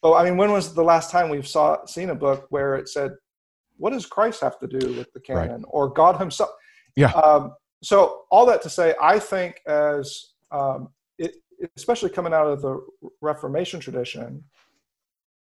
But 0.02 0.14
I 0.14 0.24
mean, 0.24 0.36
when 0.36 0.50
was 0.50 0.74
the 0.74 0.82
last 0.82 1.10
time 1.10 1.28
we've 1.28 1.46
saw 1.46 1.84
seen 1.86 2.10
a 2.10 2.14
book 2.14 2.46
where 2.50 2.74
it 2.74 2.88
said, 2.88 3.12
what 3.76 3.90
does 3.90 4.06
Christ 4.06 4.40
have 4.40 4.58
to 4.58 4.66
do 4.66 4.94
with 4.94 5.12
the 5.12 5.20
canon 5.20 5.62
right. 5.62 5.64
or 5.68 5.88
God 5.88 6.18
himself? 6.18 6.50
Yeah. 6.96 7.10
Um, 7.12 7.54
so 7.82 8.22
all 8.30 8.46
that 8.46 8.62
to 8.62 8.70
say, 8.70 8.94
I 9.00 9.18
think 9.18 9.60
as 9.66 10.32
um, 10.50 10.88
especially 11.76 12.10
coming 12.10 12.32
out 12.32 12.46
of 12.46 12.62
the 12.62 12.84
Reformation 13.20 13.80
tradition, 13.80 14.44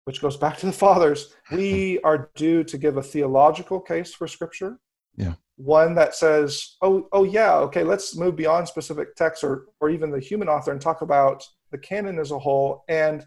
which 0.06 0.22
goes 0.22 0.38
back 0.38 0.58
to 0.58 0.66
the 0.66 0.72
fathers, 0.72 1.34
we 1.52 2.00
are 2.04 2.30
due 2.36 2.64
to 2.64 2.78
give 2.78 2.98
a 2.98 3.04
theological 3.04 3.80
case 3.80 4.14
for 4.14 4.28
Scripture. 4.28 4.80
Yeah. 5.16 5.34
One 5.58 5.96
that 5.96 6.16
says, 6.16 6.76
"Oh, 6.82 7.08
oh 7.12 7.24
yeah, 7.24 7.56
okay, 7.56 7.84
let's 7.84 8.18
move 8.18 8.36
beyond 8.36 8.68
specific 8.68 9.16
texts 9.16 9.44
or 9.44 9.68
or 9.80 9.90
even 9.90 10.12
the 10.12 10.20
human 10.20 10.50
author 10.50 10.72
and 10.72 10.82
talk 10.82 11.02
about 11.02 11.44
the 11.72 11.78
canon 11.78 12.20
as 12.20 12.32
a 12.32 12.40
whole 12.40 12.84
and 12.90 13.26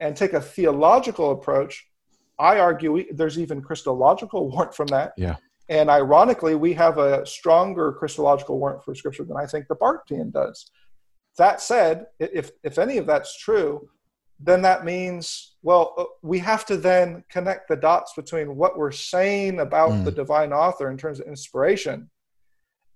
and 0.00 0.16
take 0.16 0.34
a 0.34 0.40
theological 0.40 1.30
approach." 1.32 1.86
I 2.38 2.58
argue 2.58 2.92
we, 2.92 3.08
there's 3.12 3.38
even 3.38 3.60
Christological 3.60 4.50
warrant 4.50 4.74
from 4.74 4.86
that. 4.88 5.12
Yeah. 5.16 5.36
And 5.68 5.88
ironically, 5.88 6.56
we 6.56 6.72
have 6.72 6.98
a 6.98 7.24
stronger 7.24 7.92
Christological 7.92 8.58
warrant 8.58 8.82
for 8.82 8.94
Scripture 8.94 9.24
than 9.24 9.36
I 9.36 9.46
think 9.46 9.68
the 9.68 9.76
Barthian 9.76 10.32
does. 10.32 10.70
That 11.38 11.60
said, 11.60 12.06
if, 12.18 12.50
if 12.62 12.78
any 12.78 12.98
of 12.98 13.06
that's 13.06 13.38
true, 13.38 13.88
then 14.38 14.62
that 14.62 14.84
means, 14.84 15.56
well, 15.62 15.94
uh, 15.98 16.04
we 16.22 16.38
have 16.38 16.64
to 16.66 16.76
then 16.76 17.24
connect 17.30 17.68
the 17.68 17.76
dots 17.76 18.14
between 18.14 18.56
what 18.56 18.78
we're 18.78 18.90
saying 18.90 19.60
about 19.60 19.90
mm. 19.90 20.04
the 20.04 20.10
divine 20.10 20.52
author 20.52 20.90
in 20.90 20.96
terms 20.96 21.20
of 21.20 21.26
inspiration 21.26 22.10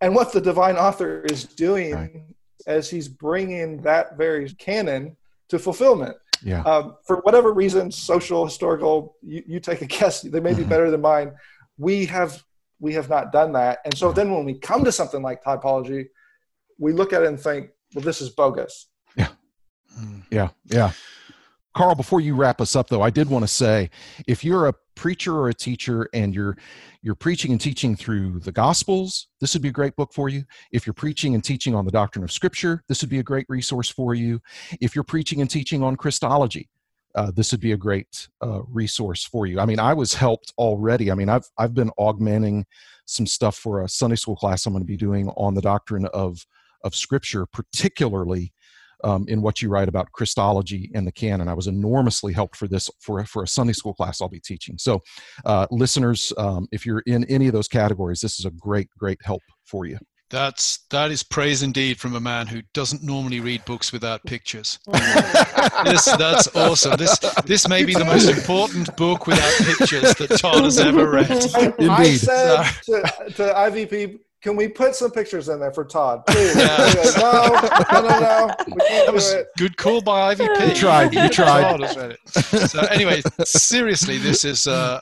and 0.01 0.14
what 0.14 0.33
the 0.33 0.40
divine 0.40 0.77
author 0.77 1.23
is 1.23 1.44
doing 1.44 1.94
right. 1.94 2.23
as 2.66 2.90
he's 2.90 3.09
bringing 3.09 3.81
that 3.83 4.16
very 4.16 4.49
canon 4.51 5.16
to 5.49 5.59
fulfillment. 5.59 6.16
Yeah. 6.42 6.62
Um, 6.62 6.97
for 7.07 7.16
whatever 7.18 7.53
reason, 7.53 7.90
social, 7.90 8.44
historical, 8.44 9.16
you, 9.23 9.42
you 9.47 9.61
take 9.61 9.83
a 9.83 9.87
guess, 9.99 10.23
they 10.23 10.40
may 10.40 10.53
be 10.53 10.61
mm-hmm. 10.61 10.70
better 10.70 10.90
than 10.90 11.01
mine. 11.01 11.33
We 11.79 12.07
have 12.07 12.42
we 12.81 12.92
have 12.94 13.09
not 13.09 13.33
done 13.33 13.53
that. 13.53 13.79
And 13.85 13.97
so 13.97 14.12
then 14.12 14.31
when 14.31 14.44
we 14.44 14.55
come 14.59 14.85
to 14.85 14.92
something 14.92 15.23
like 15.23 15.42
typology, 15.42 16.09
we 16.79 16.92
look 16.92 17.12
at 17.12 17.23
it 17.23 17.29
and 17.29 17.40
think, 17.40 17.70
well, 17.95 18.05
this 18.05 18.21
is 18.21 18.31
bogus. 18.31 18.89
Yeah. 19.17 19.29
Yeah. 20.31 20.49
Yeah. 20.65 20.93
Carl, 21.75 21.97
before 21.97 22.21
you 22.21 22.37
wrap 22.37 22.61
us 22.61 22.77
up 22.77 22.89
though, 22.89 23.03
I 23.03 23.11
did 23.11 23.29
want 23.29 23.43
to 23.43 23.49
say 23.49 23.91
if 24.29 24.45
you're 24.45 24.69
a 24.69 24.75
preacher 24.95 25.37
or 25.37 25.49
a 25.49 25.55
teacher 25.55 26.09
and 26.15 26.33
you're 26.33 26.57
you're 27.03 27.17
preaching 27.17 27.51
and 27.51 27.61
teaching 27.61 27.97
through 27.97 28.41
the 28.41 28.53
gospels, 28.53 29.27
this 29.41 29.55
would 29.55 29.63
be 29.63 29.69
a 29.69 29.73
great 29.73 29.97
book 29.97 30.13
for 30.13 30.29
you. 30.29 30.45
If 30.73 30.87
you're 30.87 30.95
preaching 30.95 31.35
and 31.35 31.43
teaching 31.43 31.75
on 31.75 31.85
the 31.85 31.91
doctrine 31.91 32.25
of 32.25 32.33
scripture, 32.33 32.83
this 32.89 33.03
would 33.03 33.11
be 33.11 33.19
a 33.19 33.25
great 33.25 33.47
resource 33.49 33.91
for 33.91 34.15
you. 34.15 34.41
If 34.81 34.95
you're 34.95 35.05
preaching 35.05 35.41
and 35.41 35.51
teaching 35.51 35.83
on 35.83 35.97
Christology, 35.97 36.71
uh, 37.17 37.33
this 37.33 37.51
would 37.53 37.61
be 37.61 37.73
a 37.73 37.77
great 37.77 38.29
uh, 38.41 38.63
resource 38.69 39.25
for 39.25 39.47
you. 39.47 39.61
I 39.61 39.67
mean, 39.67 39.81
I 39.81 39.95
was 39.95 40.15
helped 40.15 40.53
already. 40.59 41.11
I 41.11 41.15
mean, 41.15 41.29
I've 41.29 41.49
I've 41.59 41.75
been 41.75 41.91
augmenting 41.99 42.67
some 43.07 43.27
stuff 43.27 43.57
for 43.57 43.83
a 43.83 43.89
Sunday 43.89 44.17
school 44.17 44.37
class 44.37 44.65
I'm 44.65 44.73
going 44.73 44.83
to 44.83 44.87
be 44.87 44.97
doing 44.97 45.29
on 45.31 45.55
the 45.55 45.61
doctrine 45.61 46.07
of 46.07 46.47
of 46.85 46.94
Scripture, 46.94 47.47
particularly 47.47 48.53
um, 49.03 49.27
in 49.29 49.42
what 49.42 49.61
you 49.61 49.68
write 49.68 49.88
about 49.88 50.11
Christology 50.12 50.90
and 50.94 51.07
the 51.07 51.12
canon. 51.12 51.49
I 51.49 51.55
was 51.55 51.66
enormously 51.66 52.33
helped 52.33 52.57
for 52.57 52.68
this 52.68 52.88
for 53.01 53.25
for 53.25 53.42
a 53.42 53.49
Sunday 53.49 53.73
school 53.73 53.94
class 53.94 54.20
I'll 54.20 54.29
be 54.29 54.40
teaching. 54.40 54.79
So, 54.79 55.01
uh, 55.44 55.66
listeners, 55.70 56.33
um, 56.38 56.66
if 56.73 56.87
you're 56.87 57.03
in 57.07 57.25
any 57.25 57.47
of 57.47 57.53
those 57.53 57.68
categories, 57.68 58.20
this 58.20 58.38
is 58.38 58.47
a 58.47 58.51
great 58.51 58.88
great 58.99 59.18
help 59.23 59.42
for 59.64 59.87
you. 59.87 59.99
That's 60.31 60.87
that 60.90 61.11
is 61.11 61.23
praise 61.23 61.62
indeed 61.62 62.01
from 62.01 62.16
a 62.16 62.20
man 62.20 62.47
who 62.47 62.62
doesn't 62.73 63.03
normally 63.03 63.40
read 63.40 63.64
books 63.66 63.92
without 63.92 64.25
pictures. 64.25 64.79
this 65.85 66.07
that's 66.07 66.55
awesome. 66.57 66.97
This 66.97 67.18
this 67.44 67.68
may 67.68 67.85
be 67.85 67.92
the 67.94 68.07
most 68.07 68.29
important 68.29 68.97
book 68.97 69.27
without 69.27 69.53
pictures 69.59 70.14
that 70.14 70.38
Todd 70.40 70.64
has 70.64 70.79
ever 70.79 71.11
read. 71.11 71.31
Indeed. 71.79 71.90
I 71.90 72.14
said 72.14 72.62
to, 72.85 73.03
to 73.35 73.55
IVP 73.55 74.18
can 74.45 74.57
we 74.57 74.69
put 74.69 74.95
some 74.95 75.11
pictures 75.11 75.49
in 75.49 75.59
there 75.59 75.73
for 75.73 75.85
Todd? 75.85 76.25
Please. 76.27 76.55
Yeah. 76.65 76.77
no, 77.19 77.49
no, 77.93 78.09
no, 78.09 78.21
no. 78.21 78.55
that 78.69 79.11
was 79.11 79.35
good 79.57 79.77
call 79.79 80.03
by 80.03 80.35
IVP. 80.35 80.69
You 80.69 80.75
tried. 80.75 81.15
You 81.15 81.29
tried. 81.31 82.17
so 82.69 82.81
anyway, 82.81 83.23
seriously, 83.45 84.19
this 84.19 84.45
is 84.45 84.67
uh, 84.67 85.01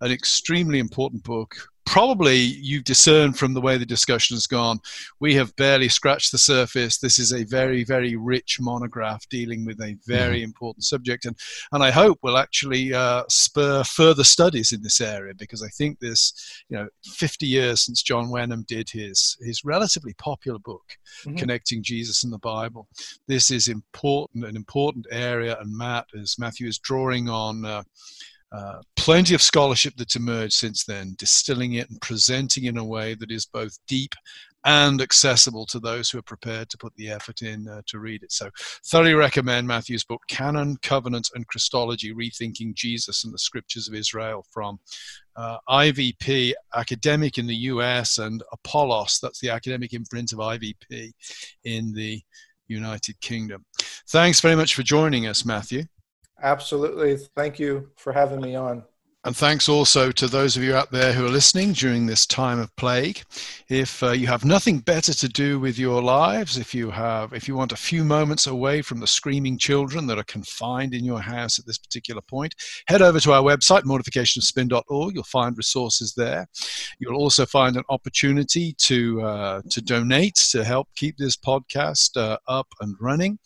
an 0.00 0.12
extremely 0.12 0.78
important 0.78 1.24
book 1.24 1.56
probably 1.86 2.36
you've 2.36 2.84
discerned 2.84 3.38
from 3.38 3.54
the 3.54 3.60
way 3.60 3.76
the 3.76 3.86
discussion 3.86 4.34
has 4.34 4.46
gone, 4.46 4.78
we 5.20 5.34
have 5.34 5.54
barely 5.56 5.88
scratched 5.88 6.32
the 6.32 6.38
surface. 6.38 6.98
This 6.98 7.18
is 7.18 7.32
a 7.32 7.44
very, 7.44 7.84
very 7.84 8.16
rich 8.16 8.58
monograph 8.60 9.28
dealing 9.28 9.64
with 9.64 9.80
a 9.80 9.96
very 10.06 10.38
mm-hmm. 10.38 10.44
important 10.44 10.84
subject, 10.84 11.24
and 11.24 11.36
and 11.72 11.82
I 11.82 11.90
hope 11.90 12.18
will 12.22 12.38
actually 12.38 12.92
uh, 12.92 13.24
spur 13.28 13.84
further 13.84 14.24
studies 14.24 14.72
in 14.72 14.82
this 14.82 15.00
area 15.00 15.34
because 15.36 15.62
I 15.62 15.68
think 15.68 15.98
this, 15.98 16.62
you 16.68 16.76
know, 16.76 16.88
50 17.04 17.46
years 17.46 17.82
since 17.82 18.02
John 18.02 18.30
Wenham 18.30 18.64
did 18.66 18.88
his 18.90 19.36
his 19.40 19.64
relatively 19.64 20.14
popular 20.14 20.58
book, 20.58 20.84
mm-hmm. 21.24 21.36
connecting 21.36 21.82
Jesus 21.82 22.24
and 22.24 22.32
the 22.32 22.38
Bible. 22.38 22.88
This 23.28 23.50
is 23.50 23.68
important, 23.68 24.44
an 24.44 24.56
important 24.56 25.06
area, 25.10 25.58
and 25.60 25.76
Matt, 25.76 26.06
as 26.18 26.38
Matthew 26.38 26.68
is 26.68 26.78
drawing 26.78 27.28
on. 27.28 27.64
Uh, 27.64 27.82
uh, 28.54 28.80
plenty 28.96 29.34
of 29.34 29.42
scholarship 29.42 29.94
that's 29.96 30.16
emerged 30.16 30.52
since 30.52 30.84
then, 30.84 31.14
distilling 31.18 31.74
it 31.74 31.90
and 31.90 32.00
presenting 32.00 32.64
in 32.64 32.78
a 32.78 32.84
way 32.84 33.14
that 33.14 33.30
is 33.30 33.46
both 33.46 33.76
deep 33.88 34.14
and 34.64 35.02
accessible 35.02 35.66
to 35.66 35.80
those 35.80 36.08
who 36.08 36.18
are 36.18 36.22
prepared 36.22 36.70
to 36.70 36.78
put 36.78 36.94
the 36.96 37.10
effort 37.10 37.42
in 37.42 37.68
uh, 37.68 37.82
to 37.86 37.98
read 37.98 38.22
it. 38.22 38.32
So, 38.32 38.48
thoroughly 38.86 39.14
recommend 39.14 39.66
Matthew's 39.66 40.04
book, 40.04 40.22
Canon, 40.28 40.76
Covenant, 40.82 41.30
and 41.34 41.46
Christology 41.48 42.14
Rethinking 42.14 42.74
Jesus 42.74 43.24
and 43.24 43.34
the 43.34 43.38
Scriptures 43.38 43.88
of 43.88 43.94
Israel 43.94 44.46
from 44.52 44.78
uh, 45.36 45.58
IVP, 45.68 46.52
academic 46.76 47.38
in 47.38 47.46
the 47.46 47.56
US, 47.56 48.18
and 48.18 48.42
Apollos, 48.52 49.18
that's 49.20 49.40
the 49.40 49.50
academic 49.50 49.92
imprint 49.92 50.32
of 50.32 50.38
IVP 50.38 51.12
in 51.64 51.92
the 51.92 52.22
United 52.68 53.20
Kingdom. 53.20 53.64
Thanks 54.08 54.40
very 54.40 54.54
much 54.54 54.74
for 54.74 54.82
joining 54.82 55.26
us, 55.26 55.44
Matthew. 55.44 55.84
Absolutely. 56.44 57.16
Thank 57.16 57.58
you 57.58 57.90
for 57.96 58.12
having 58.12 58.40
me 58.40 58.54
on. 58.54 58.84
And 59.26 59.34
thanks 59.34 59.70
also 59.70 60.12
to 60.12 60.26
those 60.26 60.54
of 60.54 60.62
you 60.62 60.74
out 60.74 60.90
there 60.90 61.14
who 61.14 61.24
are 61.24 61.30
listening 61.30 61.72
during 61.72 62.04
this 62.04 62.26
time 62.26 62.58
of 62.58 62.76
plague. 62.76 63.22
If 63.70 64.02
uh, 64.02 64.10
you 64.10 64.26
have 64.26 64.44
nothing 64.44 64.80
better 64.80 65.14
to 65.14 65.28
do 65.28 65.58
with 65.58 65.78
your 65.78 66.02
lives, 66.02 66.58
if 66.58 66.74
you 66.74 66.90
have, 66.90 67.32
if 67.32 67.48
you 67.48 67.56
want 67.56 67.72
a 67.72 67.76
few 67.76 68.04
moments 68.04 68.46
away 68.48 68.82
from 68.82 69.00
the 69.00 69.06
screaming 69.06 69.56
children 69.56 70.06
that 70.08 70.18
are 70.18 70.24
confined 70.24 70.92
in 70.92 71.06
your 71.06 71.20
house 71.20 71.58
at 71.58 71.64
this 71.64 71.78
particular 71.78 72.20
point, 72.20 72.54
head 72.86 73.00
over 73.00 73.18
to 73.20 73.32
our 73.32 73.40
website, 73.40 73.84
mortificationofspin.org. 73.84 75.14
You'll 75.14 75.24
find 75.24 75.56
resources 75.56 76.12
there. 76.12 76.46
You'll 76.98 77.16
also 77.16 77.46
find 77.46 77.78
an 77.78 77.84
opportunity 77.88 78.74
to 78.80 79.22
uh, 79.22 79.62
to 79.70 79.80
donate 79.80 80.34
to 80.50 80.64
help 80.64 80.88
keep 80.96 81.16
this 81.16 81.34
podcast 81.34 82.18
uh, 82.18 82.36
up 82.46 82.68
and 82.82 82.94
running, 83.00 83.38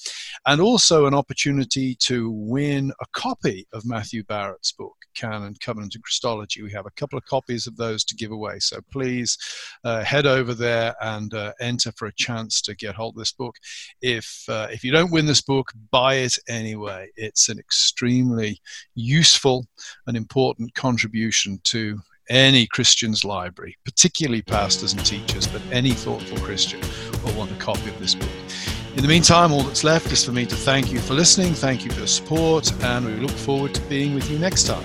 and 0.45 0.61
also 0.61 1.07
an 1.07 1.14
opportunity 1.14 1.95
to 2.01 2.33
win 2.33 2.91
a 3.01 3.07
copy 3.12 3.69
of 3.73 3.87
Matthew 3.87 4.25
Barrett's 4.25 4.73
book, 4.73 4.97
Canon 5.14 5.55
Covenant 5.68 5.96
and 5.96 6.02
Christology. 6.02 6.62
We 6.62 6.72
have 6.72 6.87
a 6.87 6.90
couple 6.92 7.18
of 7.18 7.26
copies 7.26 7.66
of 7.66 7.76
those 7.76 8.02
to 8.04 8.16
give 8.16 8.31
away. 8.31 8.59
So 8.59 8.81
please 8.90 9.37
uh, 9.85 10.02
head 10.02 10.24
over 10.24 10.54
there 10.54 10.94
and 11.02 11.35
uh, 11.35 11.52
enter 11.61 11.92
for 11.92 12.07
a 12.07 12.14
chance 12.14 12.62
to 12.62 12.74
get 12.74 12.94
hold 12.94 13.16
of 13.16 13.18
this 13.18 13.33
book. 13.33 13.54
If, 14.00 14.44
uh, 14.48 14.68
if 14.70 14.83
you 14.83 14.92
don't 14.92 15.12
win 15.12 15.26
this 15.26 15.42
book, 15.42 15.70
buy 15.90 16.14
it 16.14 16.38
anyway. 16.48 17.11
It's 17.16 17.50
an 17.50 17.59
extremely 17.59 18.62
useful 18.94 19.66
and 20.07 20.16
important 20.16 20.72
contribution 20.72 21.61
to 21.64 22.00
any 22.31 22.66
Christian's 22.66 23.22
library, 23.22 23.76
particularly 23.85 24.40
pastors 24.40 24.94
and 24.94 25.04
teachers, 25.04 25.46
but 25.46 25.61
any 25.70 25.90
thoughtful 25.90 26.38
Christian 26.38 26.81
will 27.22 27.35
want 27.35 27.52
a 27.52 27.57
copy 27.57 27.90
of 27.90 28.00
this 28.00 28.14
book. 28.14 28.78
In 28.99 29.03
the 29.03 29.09
meantime, 29.09 29.53
all 29.53 29.63
that's 29.63 29.85
left 29.85 30.11
is 30.11 30.25
for 30.25 30.33
me 30.33 30.45
to 30.45 30.57
thank 30.57 30.91
you 30.91 30.99
for 30.99 31.15
listening, 31.15 31.55
thank 31.55 31.85
you 31.85 31.91
for 31.93 32.01
the 32.01 32.09
support, 32.09 32.73
and 32.83 33.07
we 33.07 33.13
look 33.13 33.31
forward 33.31 33.73
to 33.75 33.81
being 33.83 34.13
with 34.13 34.29
you 34.29 34.41
next 34.41 34.65
time. 34.65 34.85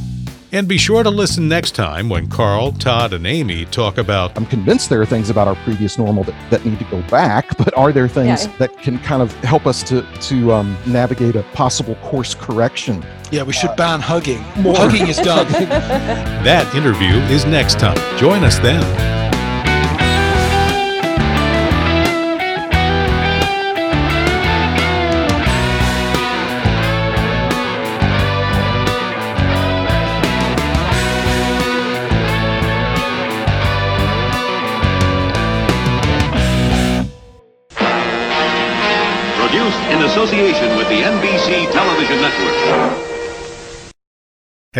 And 0.53 0.67
be 0.67 0.77
sure 0.77 1.01
to 1.01 1.09
listen 1.09 1.47
next 1.47 1.71
time 1.75 2.09
when 2.09 2.27
Carl, 2.27 2.73
Todd, 2.73 3.13
and 3.13 3.25
Aimee 3.25 3.63
talk 3.65 3.97
about. 3.97 4.35
I'm 4.35 4.45
convinced 4.45 4.89
there 4.89 4.99
are 5.01 5.05
things 5.05 5.29
about 5.29 5.47
our 5.47 5.55
previous 5.63 5.97
normal 5.97 6.25
that, 6.25 6.35
that 6.51 6.65
need 6.65 6.77
to 6.79 6.85
go 6.85 7.01
back, 7.03 7.57
but 7.57 7.73
are 7.77 7.93
there 7.93 8.09
things 8.09 8.45
Yeah. 8.45 8.57
that 8.57 8.77
can 8.79 8.99
kind 8.99 9.21
of 9.21 9.33
help 9.45 9.65
us 9.65 9.81
to, 9.83 10.01
to 10.01 10.51
um, 10.51 10.77
navigate 10.85 11.37
a 11.37 11.43
possible 11.53 11.95
course 12.03 12.35
correction? 12.35 13.01
Yeah, 13.31 13.43
we 13.43 13.53
should 13.53 13.73
ban 13.77 14.01
hugging. 14.01 14.39
Hugging 14.39 15.07
is 15.07 15.17
done. 15.19 15.47
That 16.41 16.73
interview 16.75 17.13
is 17.33 17.45
next 17.45 17.79
time. 17.79 17.97
Join 18.17 18.43
us 18.43 18.57
then. 18.59 18.81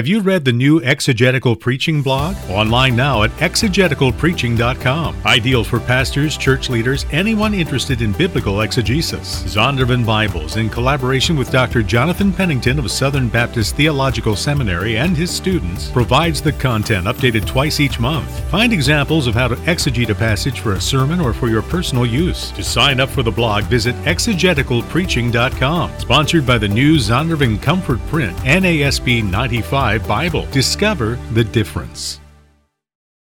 Have 0.02 0.08
you 0.08 0.22
read 0.22 0.46
the 0.46 0.52
new 0.52 0.82
Exegetical 0.82 1.56
Preaching 1.56 2.02
blog? 2.02 2.36
Online 2.50 2.96
now 2.96 3.22
at 3.22 3.30
exegeticalpreaching.com. 3.34 5.16
Ideal 5.28 5.64
for 5.64 5.80
pastors, 5.80 6.38
church 6.38 6.72
leaders, 6.72 7.06
anyone 7.12 7.54
interested 7.54 8.02
in 8.02 8.12
biblical 8.14 8.62
exegesis. 8.62 9.44
Zondervan 9.44 10.04
Bibles, 10.04 10.58
in 10.58 10.72
collaboration 10.72 11.38
with 11.38 11.52
Dr. 11.52 11.84
Jonathan 11.84 12.34
Pennington 12.34 12.80
of 12.80 12.90
Southern 12.90 13.30
Baptist 13.30 13.76
Theological 13.76 14.36
Seminary 14.36 14.98
and 14.98 15.16
his 15.16 15.30
students, 15.30 15.92
provides 15.92 16.42
the 16.42 16.54
content 16.54 17.06
updated 17.06 17.46
twice 17.46 17.80
each 17.80 18.00
month. 18.00 18.40
Find 18.50 18.74
examples 18.74 19.28
of 19.28 19.36
how 19.36 19.50
to 19.50 19.56
exegete 19.68 20.10
a 20.10 20.16
passage 20.16 20.62
for 20.62 20.74
a 20.74 20.82
sermon 20.82 21.22
or 21.22 21.32
for 21.32 21.48
your 21.48 21.62
personal 21.62 22.08
use. 22.08 22.50
To 22.54 22.64
sign 22.64 23.00
up 23.00 23.10
for 23.10 23.22
the 23.22 23.30
blog, 23.30 23.66
visit 23.66 23.94
exegeticalpreaching.com. 23.98 26.00
Sponsored 26.00 26.48
by 26.48 26.58
the 26.58 26.68
new 26.68 26.96
Zondervan 26.96 27.62
Comfort 27.62 28.00
Print 28.08 28.36
NASB 28.38 29.30
95 29.30 29.91
Bible. 29.98 30.46
Discover 30.52 31.20
the 31.34 31.44
difference. 31.44 32.21